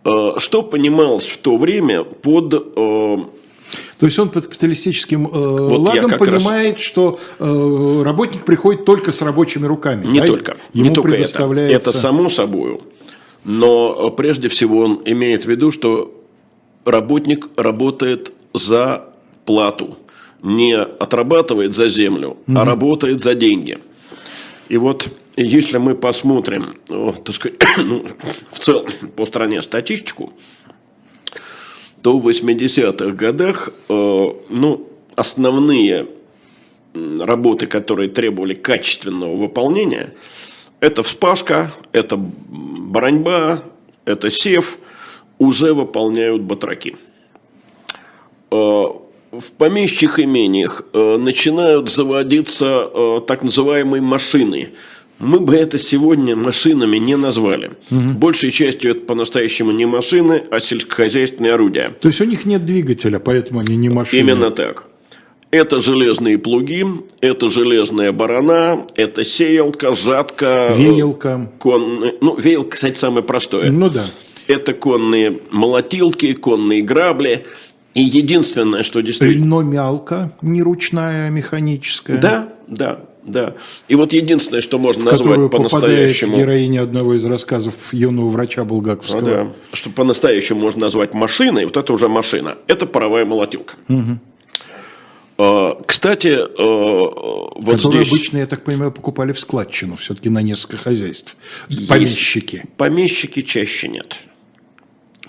[0.04, 3.26] А, что понималось в то время под а,
[4.00, 6.82] то есть он под капиталистическим э, вот лагом понимает, раз...
[6.82, 10.08] что э, работник приходит только с рабочими руками.
[10.08, 10.26] Не да?
[10.26, 10.58] только.
[10.74, 11.78] Ему не только предоставляется...
[11.78, 11.90] это.
[11.92, 12.82] Это само собой.
[13.44, 16.14] Но э, прежде всего он имеет в виду, что
[16.84, 19.06] работник работает за
[19.46, 19.98] плату.
[20.42, 22.60] Не отрабатывает за землю, угу.
[22.60, 23.78] а работает за деньги.
[24.68, 25.10] И вот
[25.42, 28.06] если мы посмотрим, так сказать, ну,
[28.50, 30.34] в целом по стране статистику,
[32.02, 36.08] то в 80-х годах э, ну, основные
[36.94, 40.14] работы, которые требовали качественного выполнения,
[40.80, 43.64] это вспашка, это бараньба,
[44.06, 44.78] это сев,
[45.38, 46.96] уже выполняют батраки.
[48.52, 48.86] Э,
[49.32, 54.74] в помещичьих имениях э, начинают заводиться так называемые машины–
[55.22, 57.72] мы бы это сегодня машинами не назвали.
[57.92, 58.12] Угу.
[58.18, 61.94] Большей частью это по-настоящему не машины, а сельскохозяйственные орудия.
[62.02, 64.20] То есть у них нет двигателя, поэтому они не машины.
[64.20, 64.86] Именно так.
[65.52, 66.86] Это железные плуги,
[67.20, 70.74] это железная барана, это сеялка, жатка.
[70.76, 71.52] Веялка.
[71.60, 72.14] Кон...
[72.22, 73.70] Ну, веялка, кстати, самое простое.
[73.70, 74.06] Ну да.
[74.48, 77.46] это конные молотилки, конные грабли.
[77.94, 79.44] И единственное, что действительно...
[79.44, 82.18] Льномялка, не ручная, а механическая.
[82.18, 83.56] Да, да, да.
[83.88, 86.38] И вот единственное, что можно назвать по-настоящему...
[86.38, 89.20] героиня одного из рассказов юного врача Булгаковского.
[89.20, 89.48] А, да.
[89.74, 92.58] Что по-настоящему можно назвать машиной, вот это уже машина.
[92.68, 93.76] Это паровая молотилка.
[93.90, 94.20] Угу.
[95.86, 98.14] Кстати, а, вот Которые здесь...
[98.14, 101.36] обычно, я так понимаю, покупали в складчину, все-таки на несколько хозяйств.
[101.88, 102.56] Помещики.
[102.56, 102.70] Есть...
[102.78, 104.20] Помещики чаще нет.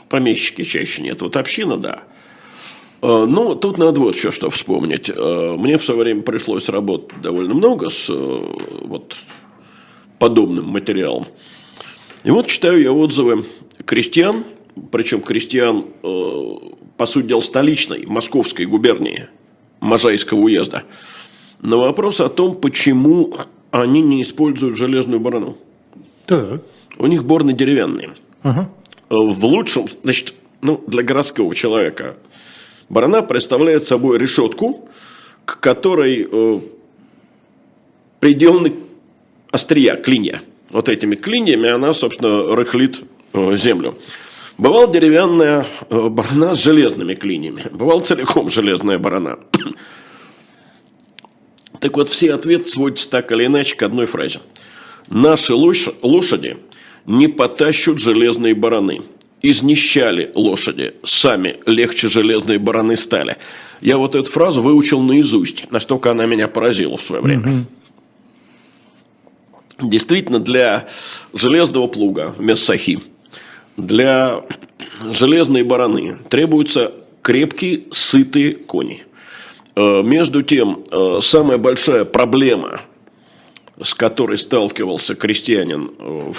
[0.09, 1.23] Помещики чаще нет.
[1.23, 2.05] Вот община, да.
[3.03, 5.11] А, ну, тут надо вот еще что вспомнить.
[5.15, 8.43] А, мне в свое время пришлось работать довольно много с э,
[8.83, 9.17] вот,
[10.19, 11.27] подобным материалом.
[12.23, 13.45] И вот читаю я отзывы
[13.85, 14.45] крестьян,
[14.93, 16.53] причем крестьян, э,
[16.97, 19.27] по сути дела, столичной, московской губернии,
[19.81, 20.85] Можайского уезда,
[21.61, 23.35] на вопрос о том, почему
[23.73, 25.57] они не используют железную барану.
[26.27, 26.63] Так.
[26.99, 28.15] У них борны деревянные.
[28.45, 28.71] Ага.
[29.11, 32.15] В лучшем, значит, ну, для городского человека–
[32.93, 34.87] Барана представляет собой решетку,
[35.47, 36.61] к которой э,
[38.21, 38.75] приделаны
[39.51, 40.43] острия, клинья.
[40.69, 43.03] Вот этими клиньями она, собственно, рыхлит
[43.33, 43.97] э, землю.
[44.59, 47.63] Бывал деревянная э, барана с железными клиньями.
[47.73, 49.39] Бывал целиком железная барана.
[51.81, 54.41] Так вот, все ответы сводятся так или иначе к одной фразе.
[55.09, 56.59] Наши лошади
[57.07, 59.01] не потащут железные бараны
[59.43, 63.37] изнищали лошади, сами легче железные бараны стали.
[63.81, 67.65] Я вот эту фразу выучил наизусть, настолько она меня поразила в свое время.
[69.81, 70.87] Действительно, для
[71.35, 73.01] железного плуга вместо сахи,
[73.77, 74.43] для
[75.11, 79.03] железной бараны требуются крепкие, сытые кони.
[79.75, 82.81] Э, между тем, э, самая большая проблема,
[83.81, 86.33] с которой сталкивался крестьянин э,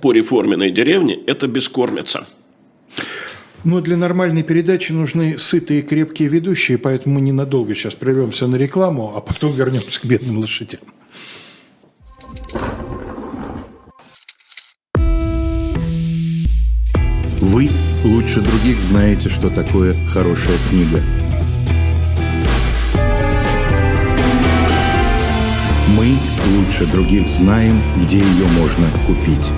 [0.00, 2.26] по реформенной деревне– это бескормица.
[3.64, 8.56] Но для нормальной передачи нужны сытые и крепкие ведущие, поэтому мы ненадолго сейчас прервемся на
[8.56, 10.80] рекламу, а потом вернемся к бедным лошадям.
[17.40, 17.68] Вы
[18.04, 21.02] лучше других знаете, что такое хорошая книга.
[25.96, 26.16] Мы
[26.56, 29.52] лучше других знаем, где ее можно купить.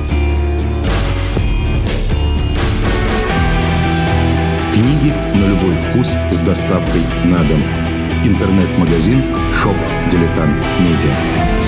[4.80, 7.62] Книги на любой вкус с доставкой на дом.
[8.24, 9.76] Интернет-магазин «Shop
[10.10, 11.59] Дилетант Медиа».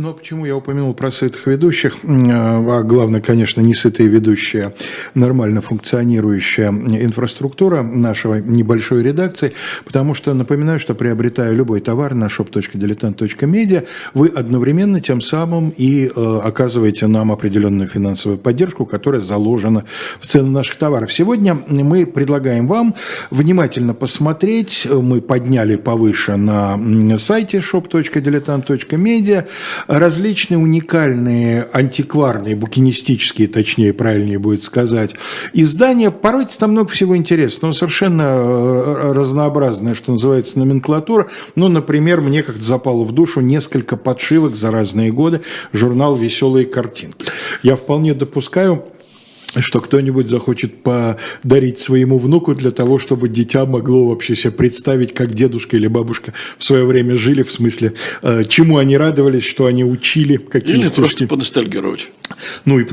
[0.00, 1.98] Ну, а почему я упомянул про сытых ведущих?
[2.02, 4.72] А главное, конечно, не сытые ведущие,
[5.12, 9.52] нормально функционирующая инфраструктура нашего небольшой редакции,
[9.84, 16.40] потому что напоминаю, что приобретая любой товар на shop.diletant.media, вы одновременно тем самым и э,
[16.44, 19.84] оказываете нам определенную финансовую поддержку, которая заложена
[20.18, 21.12] в цену наших товаров.
[21.12, 22.94] Сегодня мы предлагаем вам
[23.30, 26.78] внимательно посмотреть, мы подняли повыше на
[27.18, 29.46] сайте shop.diletant.media
[29.90, 35.16] различные уникальные, антикварные, букинистические, точнее, правильнее будет сказать,
[35.52, 36.12] издания.
[36.12, 41.28] Порой там много всего интересного, но совершенно э, разнообразная, что называется, номенклатура.
[41.56, 45.40] Ну, например, мне как-то запало в душу несколько подшивок за разные годы
[45.72, 47.26] журнал «Веселые картинки».
[47.62, 48.84] Я вполне допускаю,
[49.58, 55.34] что кто-нибудь захочет подарить своему внуку для того, чтобы дитя могло вообще себе представить, как
[55.34, 59.84] дедушка или бабушка в свое время жили, в смысле, э, чему они радовались, что они
[59.84, 61.00] учили, какие Или стишки.
[61.00, 62.08] просто поностальгировать.
[62.64, 62.86] Ну и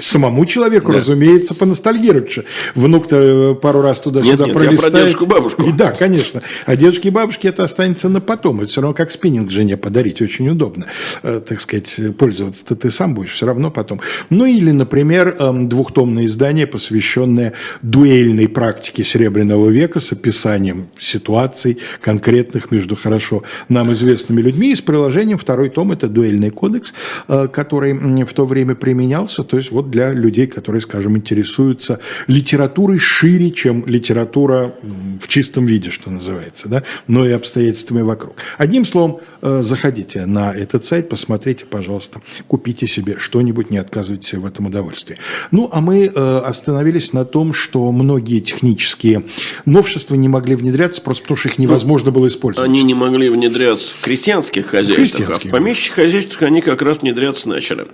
[0.00, 0.98] самому человеку, да.
[0.98, 2.38] разумеется, поностальгировать.
[2.74, 4.82] Внук-то э, пару раз туда-сюда нет, пролистает.
[4.84, 5.62] Я про дедушку бабушку.
[5.64, 6.42] И, да, конечно.
[6.66, 8.60] А дедушки и бабушки это останется на потом.
[8.60, 10.20] Это все равно как спиннинг жене подарить.
[10.20, 10.86] Очень удобно,
[11.22, 14.00] э, так сказать, пользоваться-то ты сам будешь все равно потом.
[14.28, 15.36] Ну или, например,
[15.66, 17.52] двух двухтомное издание, посвященное
[17.82, 24.72] дуэльной практике Серебряного века с описанием ситуаций конкретных между хорошо нам известными людьми.
[24.72, 26.92] И с приложением второй том– это дуэльный кодекс,
[27.28, 29.44] э, который в то время применялся.
[29.44, 34.74] То есть вот для людей, которые, скажем, интересуются литературой шире, чем литература
[35.20, 38.34] в чистом виде, что называется, да, но и обстоятельствами вокруг.
[38.58, 44.40] Одним словом, э, заходите на этот сайт, посмотрите, пожалуйста, купите себе что-нибудь, не отказывайте себе
[44.40, 45.18] в этом удовольствии.
[45.50, 49.24] Ну, а мы э, остановились на том, что многие технические
[49.64, 52.68] новшества не могли внедряться, просто потому что их невозможно было использовать.
[52.68, 57.48] Они не могли внедряться в крестьянских хозяйствах, а в помещичьих хозяйствах они как раз внедряться
[57.48, 57.86] начали.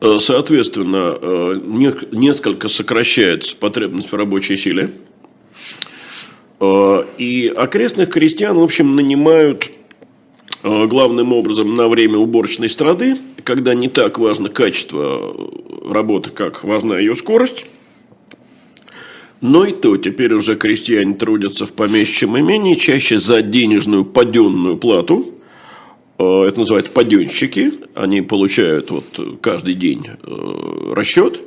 [0.00, 1.16] Э, соответственно,
[2.12, 4.90] несколько сокращается потребность в рабочей силе.
[7.16, 9.79] И окрестных крестьян, в общем, нанимают Э,
[10.62, 15.34] главным образом на время уборочной страды, когда не так важно качество
[15.88, 17.66] работы, как важна ее скорость.
[19.40, 25.34] Но и то, теперь уже крестьяне трудятся в помещичьем имении, чаще за денежную паденную плату.
[26.18, 27.72] Э, это называется паденщики.
[27.94, 31.40] Они получают вот каждый день э, расчет.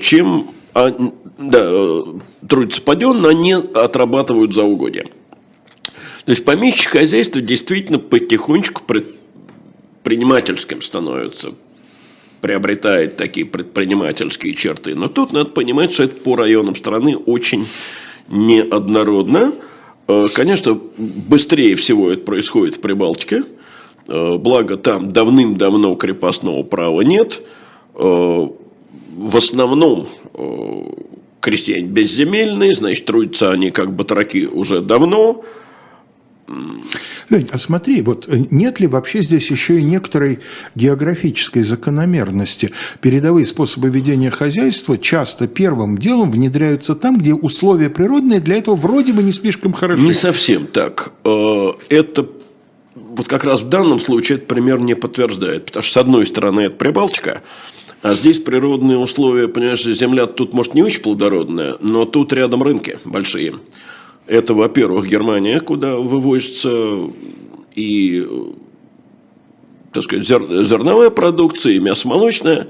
[0.00, 0.94] Чем а,
[1.38, 2.02] да,
[2.48, 5.06] трудятся паденно, они отрабатывают за угодья.
[6.24, 11.54] То есть помещичье хозяйство действительно потихонечку предпринимательским становится,
[12.40, 14.94] приобретает такие предпринимательские черты.
[14.94, 17.66] Но тут надо понимать, что это по районам страны очень
[18.28, 19.54] неоднородно.
[20.06, 23.42] Э, конечно, быстрее всего это происходит в Прибалтике.
[24.06, 27.42] Э, благо там давным-давно крепостного права нет.
[27.94, 28.48] Э,
[29.14, 30.08] в основном
[31.40, 35.44] крестьяне безземельные, значит, трудятся они как батраки уже давно–
[37.30, 40.40] Лень, а смотри, вот нет ли вообще здесь еще и некоторой
[40.74, 42.72] географической закономерности?
[43.00, 49.12] Передовые способы ведения хозяйства часто первым делом внедряются там, где условия природные для этого вроде
[49.12, 50.02] бы не слишком хороши.
[50.02, 51.12] Не совсем так.
[51.24, 52.26] Э, это
[52.94, 55.66] вот как раз в данном случае этот пример не подтверждает.
[55.66, 57.42] Потому что, с одной стороны, это Прибалтика,
[58.02, 62.98] а здесь природные условия, понимаешь, земля тут, может, не очень плодородная, но тут рядом рынки
[63.04, 63.54] большие.
[64.32, 66.70] Это, во-первых, Германия, куда вывозится
[67.74, 68.26] и,
[69.92, 72.68] так сказать, зер, зерновая продукция, и мясо-молочная.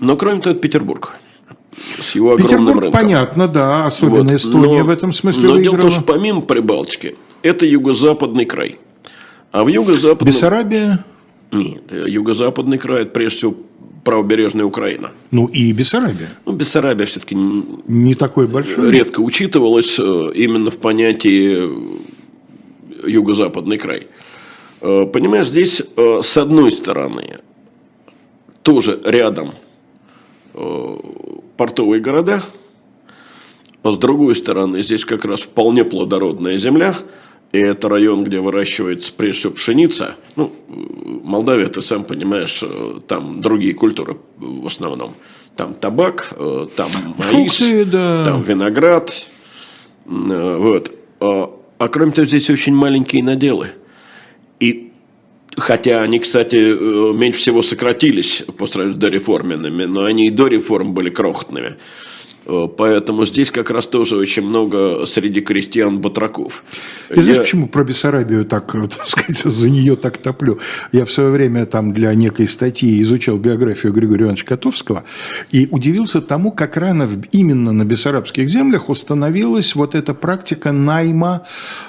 [0.00, 1.14] Но, кроме того, это Петербург
[2.00, 3.00] с его огромным Петербург, рынком.
[3.00, 4.32] понятно, да, особенно вот.
[4.32, 5.76] Эстония но, в этом смысле Но выиграла.
[5.76, 8.76] дело в том, что помимо Прибалтики, это юго-западный край.
[9.52, 10.26] А в юго-западном...
[10.26, 11.04] Бессарабия?
[11.52, 13.56] Нет, юго-западный край, это прежде всего
[14.04, 15.10] правобережная Украина.
[15.30, 16.28] Ну и Бессарабия.
[16.44, 18.90] Ну, Бессарабия все-таки не такой большой.
[18.92, 21.68] Редко учитывалась э, именно в понятии
[23.04, 24.06] юго-западный край.
[24.80, 27.38] Э, понимаешь, здесь э, с одной стороны
[28.62, 29.52] тоже рядом
[31.56, 32.42] портовые города,
[33.82, 36.96] а с другой стороны здесь как раз вполне плодородная земля–
[37.56, 40.16] и это район, где выращивается прежде всего пшеница.
[40.36, 40.52] Ну,
[41.24, 45.14] Молдавия, ты сам понимаешь, э, там другие культуры в основном.
[45.56, 48.24] Там табак, э, там маис, Фрукты, да.
[48.24, 49.30] там виноград.
[50.04, 50.92] Э, вот.
[51.20, 53.70] А, а кроме того, здесь очень маленькие наделы.
[54.60, 54.82] И
[55.56, 60.92] Хотя они, кстати, меньше всего сократились по сравнению с дореформенными, но они и до реформ
[60.92, 61.76] были крохотными.
[62.46, 66.64] Э, поэтому здесь как раз тоже очень много среди крестьян батраков.
[67.10, 67.42] И знаешь, Я...
[67.42, 70.58] почему про Бессарабию так, так сказать, за нее так топлю?
[70.92, 75.04] Я в свое время там для некой статьи изучал биографию Григория Ивановича Котовского
[75.50, 81.46] и удивился тому, как рано именно на бессарабских землях установилась вот эта практика найма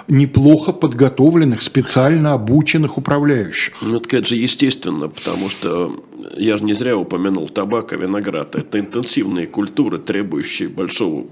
[0.07, 3.75] неплохо подготовленных, специально обученных управляющих.
[3.81, 6.03] Ну, это, конечно, естественно, потому что
[6.37, 8.55] я же не зря упомянул табак и виноград.
[8.55, 11.25] Это интенсивные культуры, требующие большого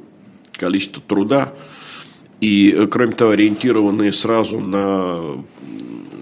[0.53, 1.53] количества труда
[2.41, 5.19] и, кроме того, ориентированные сразу на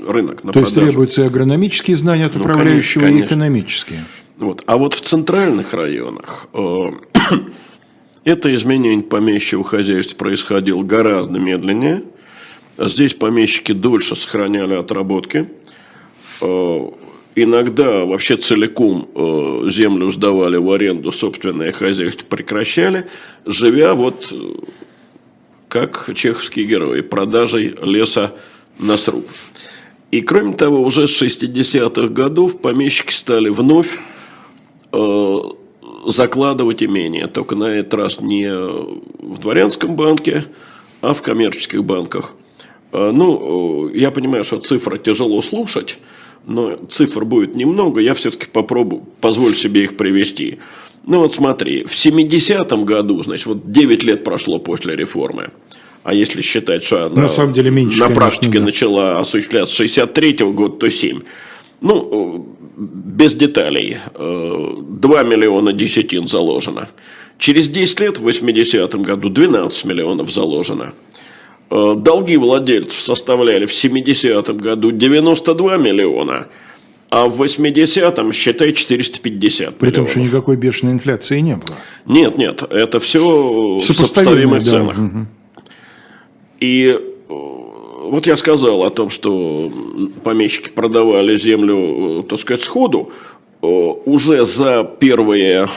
[0.07, 0.61] рынок, на То продажу.
[0.61, 3.23] есть требуются и агрономические знания от ну, управляющего, конечно, конечно.
[3.23, 4.03] и экономические.
[4.37, 4.63] Вот.
[4.67, 6.91] А вот в центральных районах э,
[8.25, 12.03] это изменение помещичьего хозяйства происходило гораздо медленнее.
[12.77, 15.49] Здесь помещики дольше сохраняли отработки.
[16.41, 16.89] Э,
[17.35, 23.07] иногда вообще целиком э, землю сдавали в аренду, собственное хозяйство прекращали,
[23.45, 24.53] живя вот э,
[25.67, 28.33] как чеховские герои, продажей леса
[28.79, 29.27] на сруб.
[30.11, 33.97] И кроме того, уже с 60-х годов помещики стали вновь
[34.91, 35.37] э,
[36.05, 40.45] закладывать имения, только на этот раз не в дворянском банке,
[41.01, 42.35] а в коммерческих банках.
[42.91, 45.97] Э, ну, я понимаю, что цифра тяжело слушать,
[46.45, 50.59] но цифр будет немного, я все-таки попробую, позволю себе их привести.
[51.05, 55.51] Ну вот смотри, в 70-м году, значит, вот 9 лет прошло после реформы.
[56.03, 58.65] А если считать, что она на самом деле меньше, на конечно, практике да.
[58.65, 61.21] начала осуществляться с 63 -го года, то 7.
[61.81, 63.97] Ну, без деталей.
[64.17, 66.87] 2 миллиона десятин заложено.
[67.37, 70.93] Через 10 лет, в 80-м году, 12 миллионов заложено.
[71.73, 76.45] Э, Долги владельцев составляли в 70-м году 92 миллиона,
[77.09, 81.75] а в 80-м, считай, 450 При том, что никакой бешеной инфляции не было.
[82.05, 84.97] Нет, нет, это все в сопоставимых да, ценах.
[84.97, 85.27] мгм.
[86.59, 89.73] И э, вот я сказал о том, что
[90.23, 93.11] помещики продавали землю, э, так сказать, сходу.
[93.61, 95.69] Уже за первые,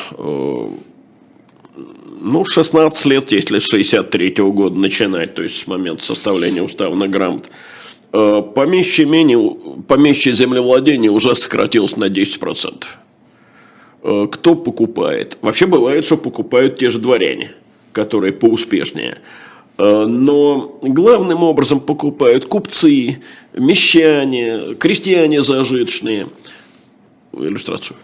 [2.26, 7.48] ну, 16 лет, если с 63 года начинать, то есть с момента составления уставных грамот,
[8.12, 9.56] э, помещичье, имение,
[9.86, 12.98] помещичье землевладение уже сократилось на 10%.
[14.02, 15.38] Э, Кто покупает?
[15.40, 17.52] Вообще бывает, что покупают те же дворяне,
[17.92, 19.18] которые поуспешнее.
[19.78, 23.22] Э, Но главным образом покупают купцы,
[23.54, 26.26] мещане, крестьяне зажиточные.
[27.32, 27.96] Иллюстрацию.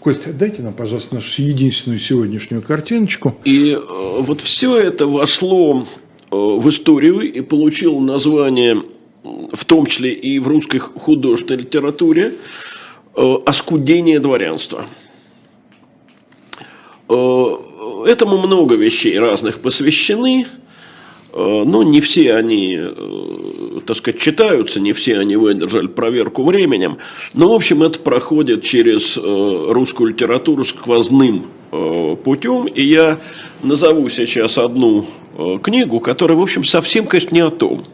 [0.00, 3.36] Костя, дайте нам, пожалуйста, нашу единственную сегодняшнюю картиночку.
[3.44, 5.84] И э, вот все это вошло
[6.30, 8.82] э, в историю и получило название,
[9.52, 12.34] в том числе и в русской художественной литературе,
[13.16, 14.86] э, «Оскудение дворянства».
[17.08, 17.56] Э,
[18.06, 20.67] Этому много вещей разных посвящены, э,
[21.38, 26.98] но не все они, э, так сказать, читаются, не все они выдержали проверку временем.
[27.34, 29.20] Но, в общем, это проходит через э,
[29.68, 32.66] русскую литературу сквозным э, путем.
[32.66, 33.18] И я
[33.62, 37.84] назову сейчас одну э, книгу, которая, в общем, совсем, конечно, не о том.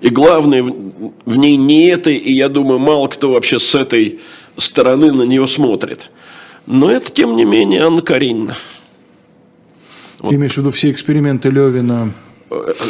[0.00, 4.18] И главное в- ней не это, и я думаю, мало кто вообще с этой
[4.56, 6.10] стороны на нее смотрит.
[6.66, 8.56] Но это, тем не менее, Анна Каренина.
[10.28, 12.12] Ты имеешь в виду все эксперименты Левина?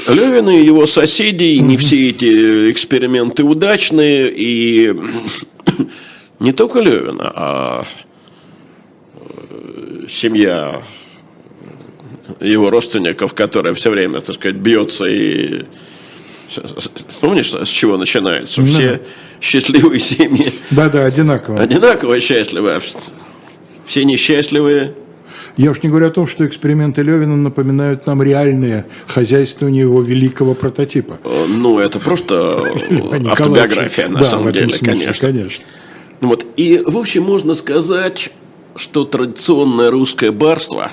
[0.09, 4.95] Левин и его соседи, и не все эти эксперименты удачные, и
[6.39, 7.85] не только Левина, а
[9.15, 10.83] э, семья
[12.41, 15.63] его родственников, которая все время, так сказать, бьется и...
[17.21, 18.63] Помнишь, с чего начинается?
[18.63, 19.01] Все
[19.41, 21.61] счастливые семьи Да-да, одинаково.
[21.61, 22.81] одинаково счастливые, а
[23.87, 24.95] все несчастливые
[25.57, 30.55] Я уж не говорю о том, что эксперименты Левина напоминают нам реальные хозяйствование его великого
[30.55, 31.19] прототипа.
[31.25, 33.33] Э, Ну, это просто Николаевича.
[33.33, 35.27] автобиография, на Да, самом деле, смысле, конечно.
[35.29, 35.65] конечно.
[36.21, 36.47] Вот.
[36.57, 38.31] И, в общем, можно сказать,
[38.77, 40.93] что традиционное русское барство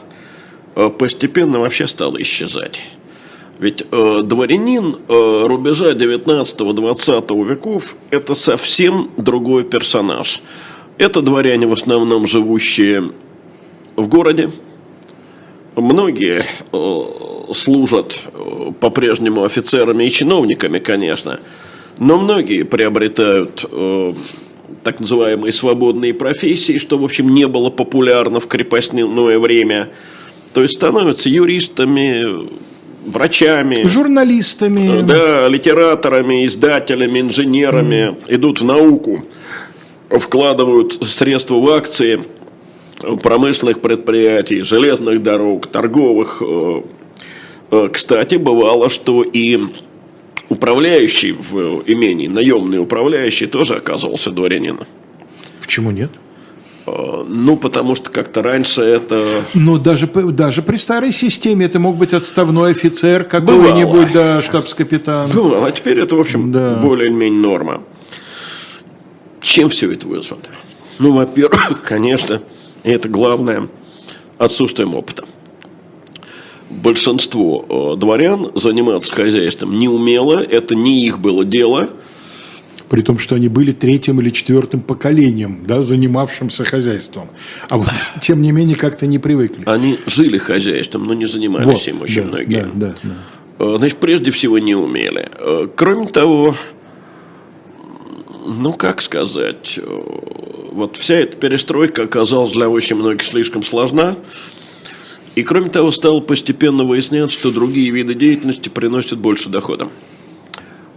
[0.75, 2.81] э, постепенно вообще стало исчезать.
[3.59, 10.41] Ведь э, дворянин э, рубежа 19-20 веков– это совсем другой персонаж.
[10.97, 13.11] Это дворяне, в основном живущие
[13.99, 14.51] в городе.
[15.75, 21.39] Многие э, служат э, по-прежнему офицерами и чиновниками, конечно,
[21.97, 24.13] но многие приобретают э,
[24.83, 29.89] так называемые свободные профессии, что, в общем, не было популярно в крепостное время.
[30.53, 32.49] То есть становятся юристами,
[33.05, 33.87] врачами.
[33.87, 35.01] Журналистами.
[35.01, 39.25] Да, литераторами, издателями, инженерами идут в науку,
[40.09, 42.21] вкладывают средства в акции
[43.21, 46.41] промышленных предприятий, железных дорог, торговых.
[46.45, 46.81] Э,
[47.71, 49.59] э, Кстати, бывало, что и
[50.49, 54.85] управляющий в имении, наемный управляющий тоже оказывался дворянином.
[55.61, 56.11] Почему нет?
[56.85, 59.43] Э, Ну, потому что как-то раньше это...
[59.53, 65.29] Ну, даже, даже при старой системе это мог быть отставной офицер, какой-нибудь, да, штабс-капитан.
[65.33, 66.75] Ну, а теперь это, в общем, Да.
[66.75, 67.81] более-менее норма.
[69.41, 70.41] Чем все это вызвано?
[70.99, 72.41] Ну, во-первых, конечно,
[72.83, 73.67] и это главное,
[74.37, 75.25] отсутствием опыта.
[76.69, 77.65] Большинство
[77.95, 81.89] э, дворян заниматься хозяйством не умело, это не их было дело.
[82.89, 87.29] При том, что они были третьим или четвертым поколением, да, занимавшимся хозяйством.
[87.69, 87.89] А вот,
[88.21, 89.63] тем не менее, как-то не привыкли.
[89.67, 92.61] Они жили хозяйством, но не занимались Вот, им очень да, многие.
[92.61, 93.15] да, да, да.
[93.65, 95.27] Э, Значит, прежде всего не умели.
[95.37, 96.55] Э, Кроме того,
[98.49, 100.01] ну как сказать, э,
[100.71, 104.15] вот вся эта перестройка оказалась для очень многих слишком сложна.
[105.35, 109.89] И кроме того, стало постепенно выясняться, что другие виды деятельности приносят больше дохода.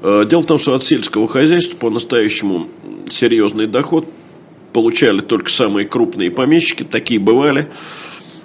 [0.01, 2.69] Э, Дело в том, что от сельского хозяйства по-настоящему
[3.11, 4.07] серьезный доход
[4.73, 7.69] получали только самые крупные помещики, такие бывали.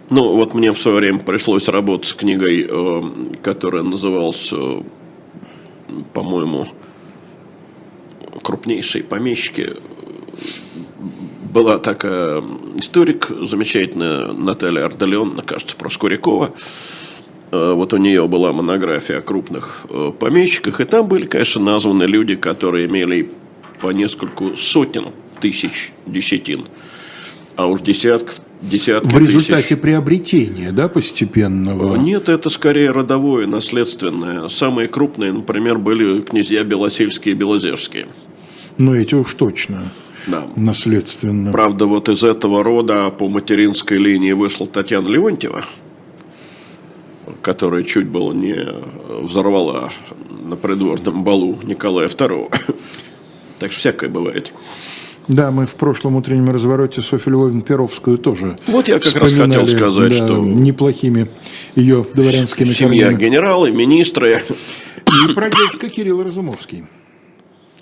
[0.09, 3.01] Ну, вот мне в свое время пришлось работать с книгой, э,
[3.41, 4.53] которая называлась,
[6.13, 6.67] по-моему,
[8.47, 9.73] «Крупнейшие помещики»
[11.51, 12.41] была такая
[12.77, 16.51] историк замечательная Наталья Ардалеонна, кажется, Проскурякова.
[17.51, 22.03] Э, вот у нее была монография о крупных э, помещиках, и там были, конечно, названы
[22.03, 23.29] люди, которые имели
[23.81, 25.07] по нескольку сотен
[25.41, 26.67] тысяч десятин,
[27.57, 29.81] а уж десятков десятки В результате тысяч.
[29.81, 31.97] приобретения, да, постепенного?
[31.97, 34.47] Нет, это скорее родовое, наследственное.
[34.47, 38.07] Самые крупные, например, были князья Белосельские и Белозерские.
[38.77, 39.83] Ну, эти уж точно.
[40.27, 40.47] Да.
[40.55, 41.51] Наследственно.
[41.51, 45.63] Правда, вот из этого рода по материнской линии вышла Татьяна Леонтьева,
[47.41, 48.55] которая чуть было не
[49.21, 49.89] взорвала
[50.43, 52.53] на придворном балу Николая II.
[53.59, 54.53] Так что всякое бывает.
[55.27, 59.67] Да, мы в прошлом утреннем развороте Софью Львовну Перовскую тоже Вот я как раз хотел
[59.67, 60.37] сказать, да, что...
[60.37, 61.27] неплохими
[61.75, 63.19] ее дворянскими Семья корнями.
[63.19, 64.37] генералы, министры.
[65.07, 66.85] И прадедушка Кирилл Разумовский.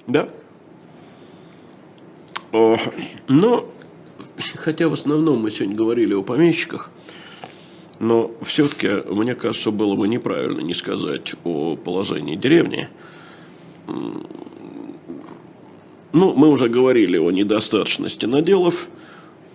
[0.08, 0.30] Да.
[3.28, 3.70] Но,
[4.56, 6.92] хотя в основном мы сегодня говорили о помещиках,
[8.00, 12.90] но все-таки, мне кажется, было бы неправильно не сказать о положении деревни.
[13.88, 14.26] Ну,
[16.34, 18.88] мы уже говорили о недостаточности наделов,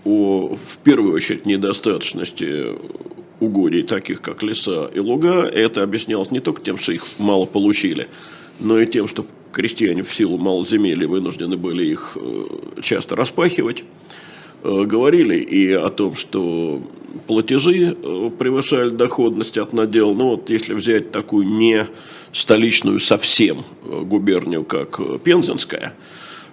[0.04, 2.76] о, в первую очередь, недостаточности
[3.40, 5.42] угодий, таких как леса и луга.
[5.42, 8.08] Это объяснялось не только тем, что их мало получили,
[8.58, 12.44] но и тем, что крестьяне в силу малоземелья вынуждены были их э,
[12.82, 13.84] часто распахивать.
[14.62, 16.82] Э, говорили и о том, что
[17.26, 20.12] платежи э, превышали доходность от надела.
[20.12, 21.86] Ну вот если взять такую не
[22.32, 25.94] столичную совсем губернию, как Пензенская,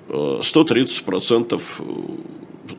[0.09, 1.61] 130%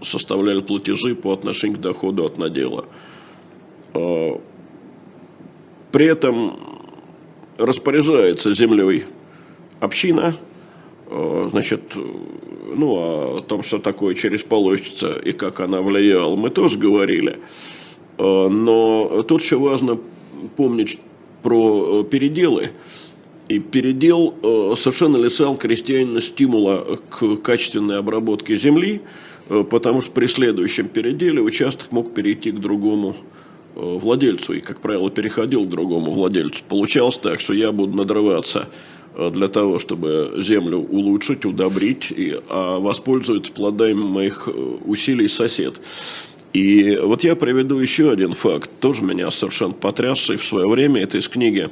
[0.02, 2.86] составляли платежи по отношению к доходу от надела.
[3.92, 4.40] При
[6.06, 6.58] этом
[7.58, 9.04] распоряжается землей
[9.81, 10.37] община,
[11.51, 17.39] значит, ну, о том, что такое через полощица и как она влияла, мы тоже говорили.
[18.18, 19.99] Но тут еще важно
[20.57, 20.99] помнить
[21.43, 22.70] про переделы.
[23.49, 24.35] И передел
[24.76, 29.01] совершенно лишал крестьянина стимула к качественной обработке земли,
[29.70, 33.16] потому что при следующем переделе участок мог перейти к другому
[33.74, 36.62] владельцу и, как правило, переходил к другому владельцу.
[36.68, 38.68] Получалось так, что я буду надрываться
[39.32, 44.48] для того, чтобы землю улучшить, удобрить, и, а воспользуется плодами моих
[44.84, 45.80] усилий сосед.
[46.52, 51.02] И вот я приведу еще один факт, тоже меня совершенно потрясший в свое время.
[51.02, 51.68] Это из книги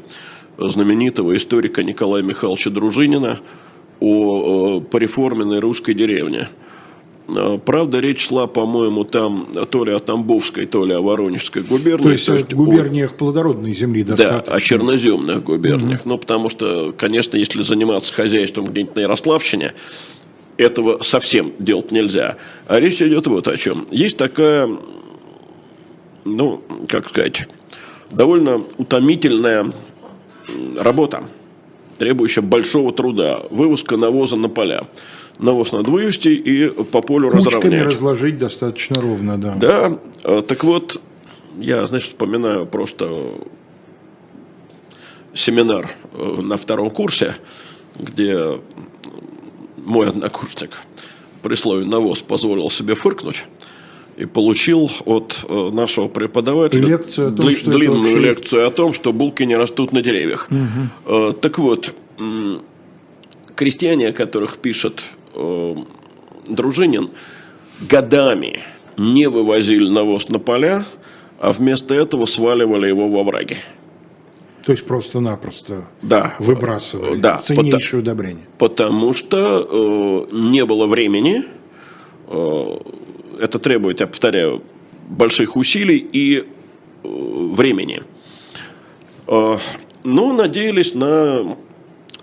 [0.59, 3.41] знаменитого историка Николая Михайловича Дружинина
[4.01, 6.49] о пореформенной русской деревне.
[7.65, 12.05] Правда, речь шла, по-моему, там то ли о Тамбовской, то ли о Воронежской губернии.
[12.05, 13.15] То есть, то есть о губерниях о...
[13.15, 14.53] плодородной земли достаточно.
[14.53, 16.01] Да, о черноземных губерниях.
[16.03, 16.09] Угу.
[16.09, 19.75] Ну, потому что, конечно, если заниматься хозяйством где-нибудь на Ярославщине,
[20.57, 22.37] этого совсем делать нельзя.
[22.69, 23.87] А речь идет вот о чем.
[23.91, 24.71] Есть такая,
[26.25, 27.49] ну, как сказать,
[28.13, 29.73] довольно утомительная
[30.79, 31.25] работа,
[31.99, 33.41] требующая большого труда.
[33.51, 34.85] Вывозка навоза на поля
[35.39, 37.87] навоз надо вывести и по полю Кучками разровнять.
[37.87, 39.55] разложить достаточно ровно, да.
[39.55, 41.01] Да, а, так вот,
[41.59, 43.09] я, значит, вспоминаю просто
[45.35, 47.37] семинар э, на втором курсе,
[47.99, 48.59] где
[49.77, 50.71] мой однокурсник
[51.43, 53.45] при слове «навоз» позволил себе фыркнуть
[54.17, 58.19] и получил от э, нашего преподавателя лекцию том, дли, длинную вообще...
[58.19, 60.49] лекцию о том, что булки не растут на деревьях.
[60.51, 61.33] Угу.
[61.35, 61.93] Так вот,
[63.55, 65.03] крестьяне, о которых пишет
[65.37, 65.75] э,
[66.49, 67.11] Дружинин,
[67.81, 68.61] годами
[68.97, 70.85] не вывозили навоз на поля,
[71.39, 73.57] а вместо этого сваливали его во враги.
[74.65, 78.45] То есть просто-напросто да, выбрасывали да, ценнейшее потому, удобрение.
[78.59, 81.45] Потому что э, не было времени,
[82.27, 82.79] э,
[83.41, 84.63] это требует, я повторяю,
[85.09, 86.45] больших усилий и э,
[87.05, 88.03] времени.
[89.29, 89.57] Э,
[90.03, 91.57] но надеялись на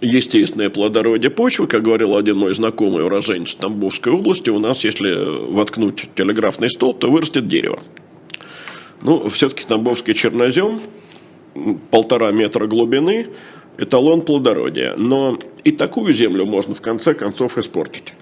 [0.03, 5.13] естественное плодородие почвы, как говорил один мой знакомый уроженец Тамбовской области, у нас, если
[5.51, 7.81] воткнуть телеграфный столб, то вырастет дерево.
[9.01, 10.81] Ну, все-таки Тамбовский чернозем,
[11.91, 13.27] полтора метра глубины,
[13.77, 14.93] эталон плодородия.
[14.97, 18.13] Но и такую землю можно в конце концов испортить.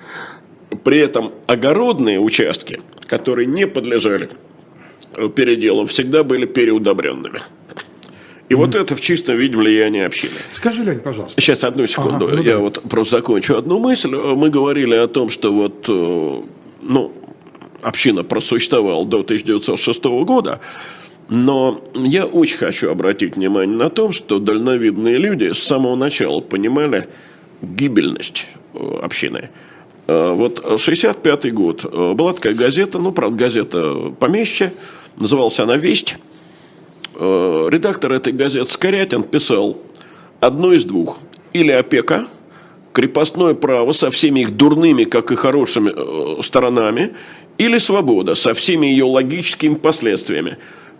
[0.83, 4.29] При этом огородные участки, которые не подлежали
[5.35, 7.39] переделам, всегда были переудобренными.
[8.51, 10.33] И вот это в чистом виде влияние общины.
[10.51, 11.39] Скажи, Лень, пожалуйста.
[11.39, 12.25] Сейчас, одну секунду.
[12.25, 12.59] Ага, ну Я да.
[12.59, 14.13] вот просто закончу одну мысль.
[14.13, 17.13] Мы говорили о том, что вот, ну,
[17.81, 20.59] община просуществовала до 1906 года.
[21.29, 27.07] Но я очень хочу обратить внимание на то, что дальновидные люди с самого начала понимали
[27.61, 28.47] гибельность
[29.01, 29.49] общины.
[30.07, 31.85] Э, вот 65 год.
[31.85, 34.73] Э, была такая газета, ну, правда, газета помещая,
[35.15, 36.17] называлась она «Весть».
[37.15, 39.77] Э, редактор этой газеты Скорятин писал
[40.39, 41.19] одно из двух.
[41.53, 42.27] Или опека,
[42.93, 47.13] крепостное право со всеми их дурными, как и хорошими сторонами,
[47.57, 50.57] или свобода со всеми ее логическими последствиями.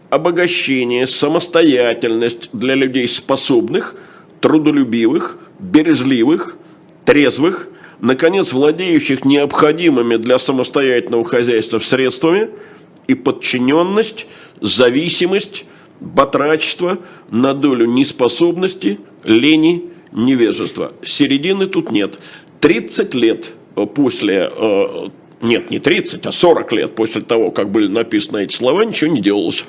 [0.10, 3.96] Обогащение, самостоятельность для людей способных,
[4.42, 6.58] трудолюбивых, бережливых,
[7.06, 7.70] трезвых,
[8.02, 12.50] наконец, владеющих необходимыми для самостоятельного хозяйства средствами
[13.08, 14.28] и подчиненность,
[14.60, 15.66] зависимость,
[16.02, 16.98] батрачество
[17.30, 20.92] на долю неспособности, лени, невежества.
[21.04, 22.20] Середины тут нет.
[22.60, 23.54] 30 лет
[23.96, 24.86] после, э,
[25.42, 29.22] нет, не 30, а 40 лет после того, как были написаны эти слова, ничего не
[29.22, 29.64] делалось.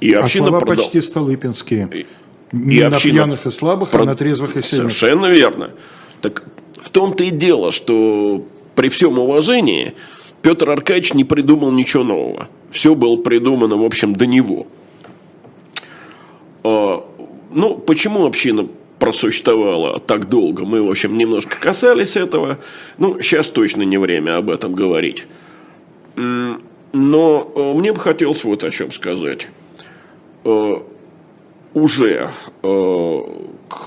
[0.00, 0.84] И а слова продал...
[0.84, 2.06] почти столыпинские.
[2.52, 3.14] Не и на община...
[3.14, 4.02] пьяных и слабых, Прод...
[4.02, 4.90] а на трезвых и сильных.
[4.90, 5.70] Совершенно верно.
[6.22, 6.44] Так
[6.80, 9.94] в том-то и дело, что при всем уважении
[10.40, 12.48] Петр Аркадьевич не придумал ничего нового.
[12.70, 14.66] Все было придумано, в общем, до него.
[16.68, 17.04] А,
[17.50, 20.66] ну, почему община просуществовала так долго?
[20.66, 22.58] Мы, в общем, немножко касались этого.
[22.98, 25.26] Ну, сейчас точно не время об этом говорить.
[26.16, 26.60] Но
[26.92, 29.48] а, мне бы хотелось вот о чем сказать.
[30.44, 30.82] А,
[31.72, 32.28] уже
[32.62, 33.86] к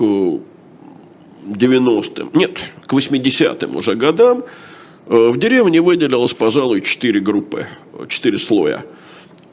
[1.44, 4.44] 90-м, нет, к 80-м уже годам
[5.06, 7.66] э, в деревне выделилось, пожалуй, четыре группы,
[8.08, 8.84] четыре слоя.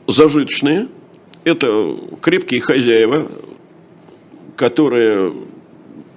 [0.08, 0.88] Зажиточные–
[1.44, 3.28] это крепкие хозяева,
[4.56, 5.34] которые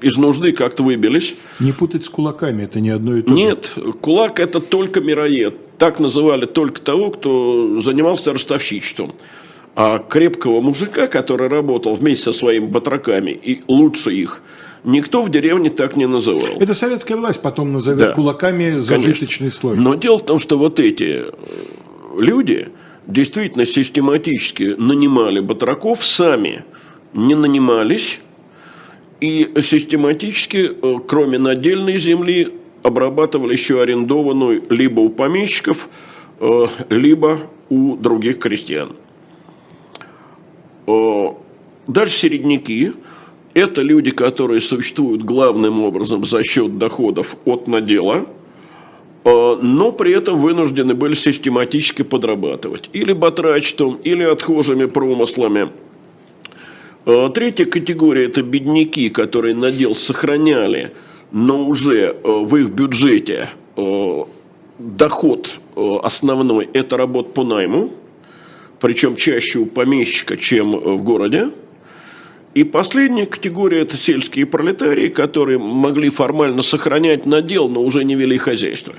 [0.00, 1.36] из нужды как-то выбились.
[1.60, 3.34] Не путать с кулаками, это не одно и то же.
[3.34, 5.54] Нет, кулак– это только мироед.
[5.78, 9.14] Так называли только того, кто занимался ростовщичеством.
[9.74, 14.42] А крепкого мужика, который работал вместе со своими батраками и лучше их–
[14.84, 16.58] Никто в деревне так не называл.
[16.58, 19.60] Это советская власть потом назовет да, кулаками зажиточный конечно.
[19.60, 19.76] слой.
[19.76, 21.30] Но дело в том, что вот эти э,
[22.18, 22.68] люди
[23.06, 26.64] действительно систематически нанимали батраков, сами
[27.12, 28.20] не нанимались,
[29.20, 35.88] и систематически, э, кроме надельной земли, обрабатывали еще арендованную либо у помещиков,
[36.40, 37.38] э, либо
[37.68, 38.96] у других крестьян.
[41.86, 42.92] Дальше середняки–
[43.54, 48.26] это люди, которые существуют главным образом за счет доходов от надела,
[49.24, 52.90] но при этом вынуждены были систематически подрабатывать.
[52.92, 55.68] Или батрачеством, или отхожими промыслами.
[57.04, 60.92] А, третья категория– это бедняки, которые надел сохраняли,
[61.30, 63.48] но уже а, в их бюджете
[64.78, 65.60] доход
[66.02, 67.90] основной– это работа по найму,
[68.80, 71.50] причем чаще у помещика, чем в городе.
[72.54, 78.36] И последняя категория– это сельские пролетарии, которые могли формально сохранять надел, но уже не вели
[78.36, 78.94] хозяйство.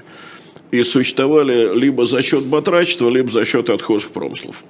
[0.72, 4.64] И существовали либо за счет батрачества, либо за счет отхожих промыслов.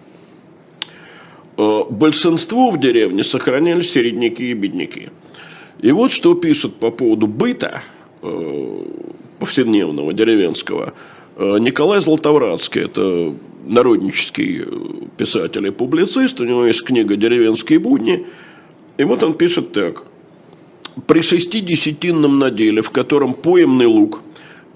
[1.57, 5.09] Э, большинство в деревне сохраняли середняки и бедняки.
[5.81, 7.83] И вот что пишет по поводу быта
[8.21, 8.85] э,
[9.39, 10.93] повседневного деревенского
[11.37, 13.33] э, Николай Златовратский, это
[13.65, 14.65] народнический
[15.15, 18.25] писатель и публицист, у него есть книга «Деревенские будни»,
[18.97, 20.03] и вот он пишет так.
[21.07, 24.21] При шести десятинном наделе, в котором поемный лук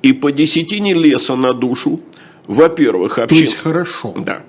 [0.01, 1.99] и по десятине леса на душу,
[2.47, 3.39] во-первых, община...
[3.39, 4.13] То есть хорошо.
[4.17, 4.43] Да.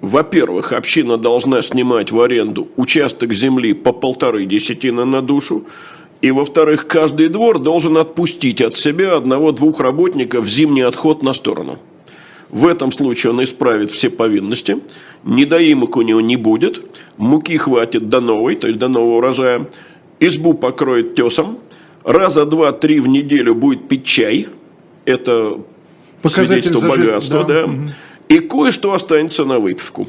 [0.00, 5.64] Во-первых, община должна снимать в аренду участок земли по полторы десятины на душу,
[6.20, 11.78] и, во-вторых, каждый двор должен отпустить от себя одного-двух работников в зимний отход на сторону.
[12.48, 14.78] В этом случае он исправит все повинности,
[15.24, 16.82] недоимок у него не будет,
[17.16, 19.68] муки хватит до новой, то есть до нового урожая,
[20.20, 21.58] избу покроет тесом,
[22.04, 24.46] раза два-три в неделю будет пить чай,
[25.04, 25.58] это
[26.24, 27.72] свидетельство богатства, да, да.
[28.28, 30.08] и кое-что останется на выпивку.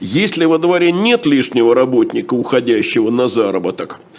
[0.00, 4.00] Если во дворе нет лишнего работника, уходящего на заработок–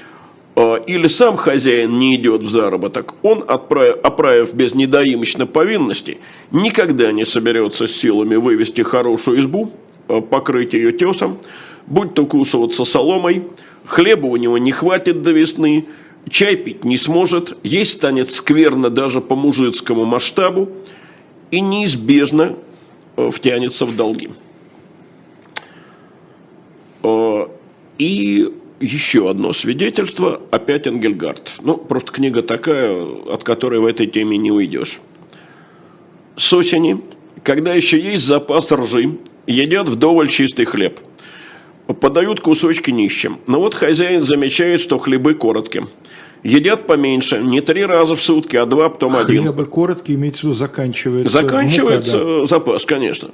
[0.56, 6.20] или сам хозяин не идет в заработок, он, отправив, оправив без недоимочной повинности,
[6.52, 9.72] никогда не соберется с силами вывести хорошую избу,
[10.08, 11.38] а, покрыть ее тесом,
[11.88, 13.44] будь то кусываться соломой,
[13.86, 15.86] хлеба у него не хватит до весны,
[16.30, 20.70] чай пить не сможет, есть станет скверно даже по мужицкому масштабу
[21.50, 22.58] и неизбежно
[23.16, 24.30] а, втянется в долги.
[27.98, 31.54] И еще одно свидетельство, опять Энгельгард.
[31.62, 35.00] Ну, просто книга такая, от которой в этой теме не уйдешь.
[36.36, 37.02] С осени,
[37.44, 39.18] когда еще есть запас ржи,
[39.48, 41.00] едят вдоволь чистый хлеб.
[42.00, 43.38] Подают кусочки нищим.
[43.48, 45.88] Но вот хозяин замечает, что хлебы короткие.
[46.44, 49.44] едят поменьше, не три раза в сутки, а два, потом один.
[49.44, 51.32] Хлеба короткий, имеется в виду, заканчивается.
[51.32, 52.46] Заканчивается мука, да.
[52.46, 53.32] запас, конечно.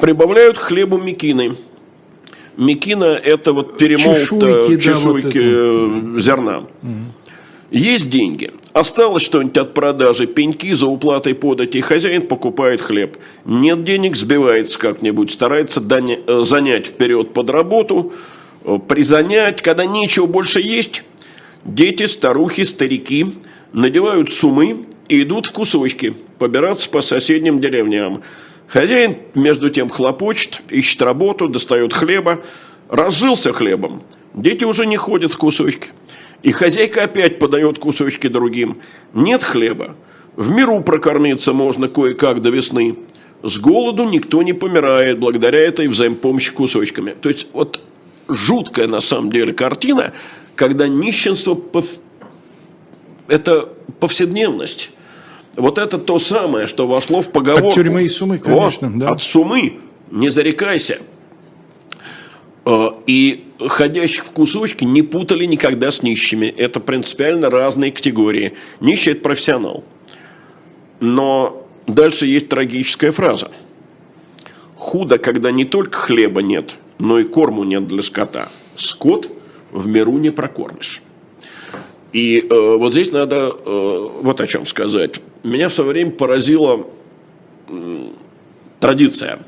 [0.00, 1.54] Прибавляют к хлебу мекины.
[2.60, 6.64] Мекина– это вот перемолот Чешуйки, да, чешуйки, вот э, зерна.
[7.70, 8.50] Есть деньги.
[8.74, 13.16] Осталось что-нибудь от продажи пеньки за уплатой подати, хозяин покупает хлеб.
[13.46, 18.12] Нет денег, сбивается как-нибудь, старается э, занять вперед под работу,
[18.64, 21.02] э, призанять, когда нечего больше есть,
[21.64, 23.26] дети, старухи, старики
[23.72, 28.20] надевают сумы и идут в кусочки побираться по соседним деревням.
[28.70, 32.40] Хозяин, между тем, хлопочет, ищет работу, достает хлеба,
[32.88, 34.02] разжился хлебом.
[34.32, 35.88] Дети уже не ходят в кусочки.
[36.44, 38.78] И хозяйка опять подает кусочки другим.
[39.12, 39.96] Нет хлеба.
[40.36, 42.96] В миру прокормиться можно кое-как до весны.
[43.42, 47.16] С голоду никто не помирает благодаря этой взаимопомощи кусочками.
[47.20, 47.80] То есть вот
[48.28, 50.12] жуткая на самом деле картина,
[50.54, 51.98] когда нищенство пов-
[53.26, 53.68] это
[53.98, 54.92] повседневность.
[55.56, 57.68] Вот это то самое, что вошло в поговорку.
[57.68, 59.08] От тюрьмы и сумы, конечно, Вот, да.
[59.10, 59.80] От сумы,
[60.10, 60.98] не зарекайся.
[62.64, 66.46] Э, И ходящих в кусочки не путали никогда с нищими.
[66.46, 68.52] Это принципиально разные категории.
[68.80, 69.84] Нищий– это профессионал.
[71.00, 73.50] Но дальше есть трагическая фраза.
[74.76, 78.50] Худо, когда не только хлеба нет, но и корму нет для скота.
[78.76, 79.30] Скот
[79.72, 81.02] в миру не прокормишь.
[82.12, 85.20] И э, вот здесь надо э, вот о чем сказать.
[85.44, 86.86] Меня в свое время поразила
[87.68, 88.10] м,
[88.80, 89.38] традиция,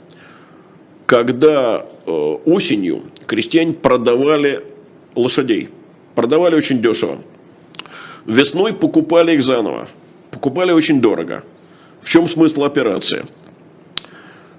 [1.07, 2.11] когда э,
[2.45, 4.65] осенью крестьяне продавали
[5.17, 5.71] лошадей.
[6.15, 7.19] Продавали очень дешево.
[8.27, 9.89] Весной покупали их заново.
[10.31, 11.43] Покупали очень дорого.
[12.01, 13.25] В чем смысл операции?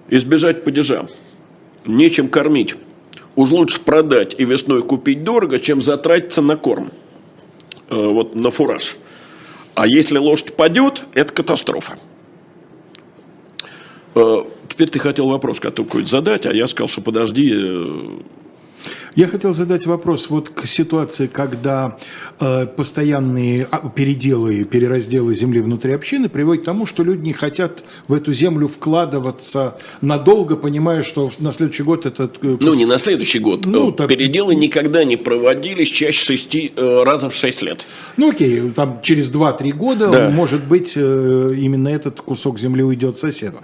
[0.09, 1.07] Избежать падежа.
[1.85, 2.75] Нечем кормить.
[3.35, 6.91] Уж лучше продать и весной купить дорого, чем затратиться на корм.
[7.93, 8.97] Э, вот на фураж.
[9.75, 11.97] А если лошадь падет, это катастрофа.
[14.15, 17.53] Э, Теперь ты хотел вопрос какой-то задать, а я сказал, что подожди.
[19.15, 21.97] Я хотел задать вопрос вот к ситуации, когда
[22.39, 27.83] э, постоянные а, переделы, переразделы земли внутри общины приводят к тому, что люди не хотят
[28.07, 32.37] в эту землю вкладываться надолго, понимая, что на следующий год этот...
[32.41, 33.65] э, Ну, не на следующий год.
[33.65, 37.85] Ну, Э, так- Переделы никогда не проводились чаще шести э, раза в шесть лет.
[38.17, 40.29] Ну окей, там через 2-3 года, Да.
[40.31, 43.57] может быть, э, именно этот кусок земли уйдет соседу.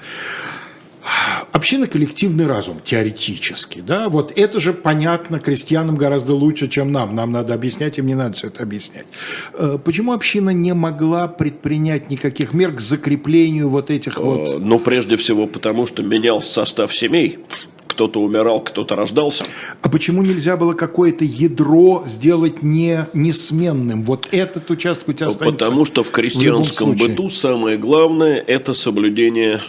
[1.52, 7.32] Община– коллективный разум, теоретически, да, вот это же понятно крестьянам гораздо лучше, чем нам, нам
[7.32, 9.06] надо объяснять, им не надо все это объяснять.
[9.54, 14.50] Э, Почему община не могла предпринять никаких мер к закреплению вот этих вот...
[14.50, 17.40] Э, Ну, прежде всего, потому что менялся состав семей.
[17.88, 19.44] Кто-то умирал, кто-то рождался.
[19.82, 24.04] А почему нельзя было какое-то ядро сделать не несменным?
[24.04, 27.10] Вот этот участок у тебя останется Потому что в крестьянском случае.
[27.10, 29.60] быту самое главное– это соблюдение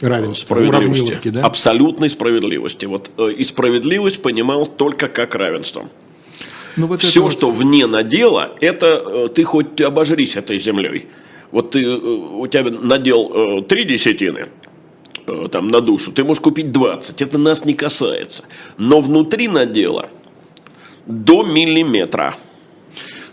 [0.00, 1.28] равенства, справедливости.
[1.28, 1.42] да?
[1.42, 2.86] Абсолютной справедливости.
[2.86, 5.88] Вот, э, и справедливость понимал только как равенство.
[6.76, 11.06] Ну, вот Все, вот- что вне надела, это э, ты хоть обожрись этой землей.
[11.50, 14.48] Вот ты, э, у тебя надел три десятины
[15.50, 18.44] там, на душу, ты можешь купить 20, это нас не касается.
[18.78, 20.08] Но внутри надела
[21.06, 22.34] до миллиметра.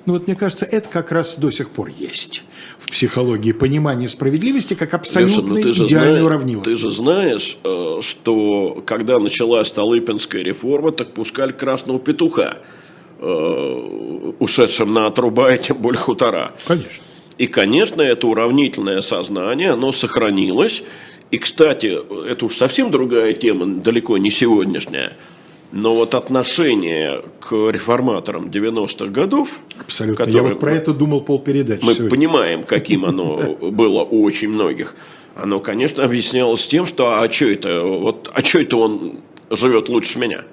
[0.06, 2.44] Ну вот мне кажется, это как раз до сих пор есть
[2.86, 8.84] в психологии понимание справедливости как абсолютно ну же, идеальной знаешь, ты же знаешь, э, что
[8.86, 12.60] когда началась Столыпинская реформа, так пускали красного петуха,
[13.20, 16.52] э, ушедшим на отруба и тем более хутора.
[16.68, 17.04] Конечно.
[17.38, 20.84] И, конечно, это уравнительное сознание, оно сохранилось.
[21.32, 21.98] И, кстати,
[22.30, 25.14] это уж совсем другая тема, далеко не сегодняшняя.
[25.76, 30.24] Но вот отношение к реформаторам 90-х годов, Абсолютно.
[30.24, 32.10] Я вот про это думал полпередачи мы сегодня.
[32.10, 34.96] понимаем, каким оно было у очень многих,
[35.36, 39.20] оно, конечно, объяснялось тем, что а что это, вот, а что это он
[39.50, 40.46] живет лучше меня?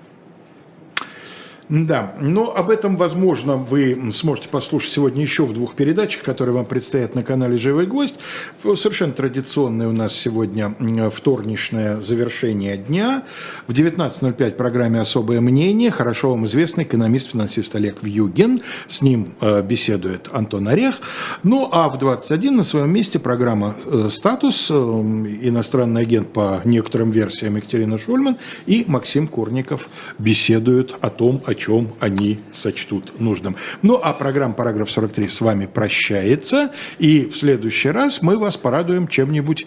[1.68, 6.66] Да, но об этом, возможно, вы сможете послушать сегодня еще в двух передачах, которые вам
[6.66, 8.16] предстоят на канале «Живой гвоздь».
[8.62, 10.74] Совершенно традиционное у нас сегодня
[11.10, 13.22] вторничное завершение дня.
[13.68, 18.60] В 19.05 в программе «Особое мнение» хорошо вам известный экономист-финансист Олег Вьюгин.
[18.88, 20.96] С ним э, беседует Антон Орех.
[21.42, 27.12] Ну, а в 21 на своем месте программа э, «Статус», э, иностранный агент по некоторым
[27.12, 28.36] версиям Екатерина Шульман
[28.66, 29.88] и Максим Курников
[30.18, 33.56] беседуют о том, о чем они сочтут нужным.
[33.82, 39.08] Ну, а программа «Параграф 43» с вами прощается, и в следующий раз мы вас порадуем
[39.08, 39.66] чем-нибудь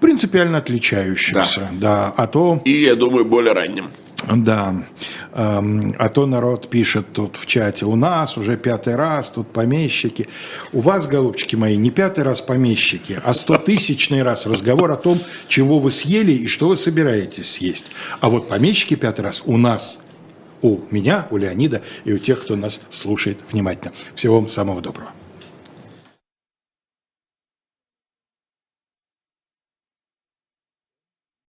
[0.00, 1.68] принципиально отличающимся.
[1.72, 2.12] Да.
[2.16, 3.90] а то И, я думаю, более ранним.
[4.32, 4.84] Да,
[5.32, 10.28] эм, а то народ пишет тут в чате, у нас уже пятый раз, тут помещики.
[10.72, 15.18] У вас, голубчики мои, не пятый раз помещики, а стотысячный раз разговор о том,
[15.48, 17.86] чего вы съели и что вы собираетесь съесть.
[18.20, 20.00] А вот помещики пятый раз у нас,
[20.64, 23.92] у меня, у Леонида и у тех, кто нас слушает внимательно.
[24.14, 25.10] Всего вам самого доброго.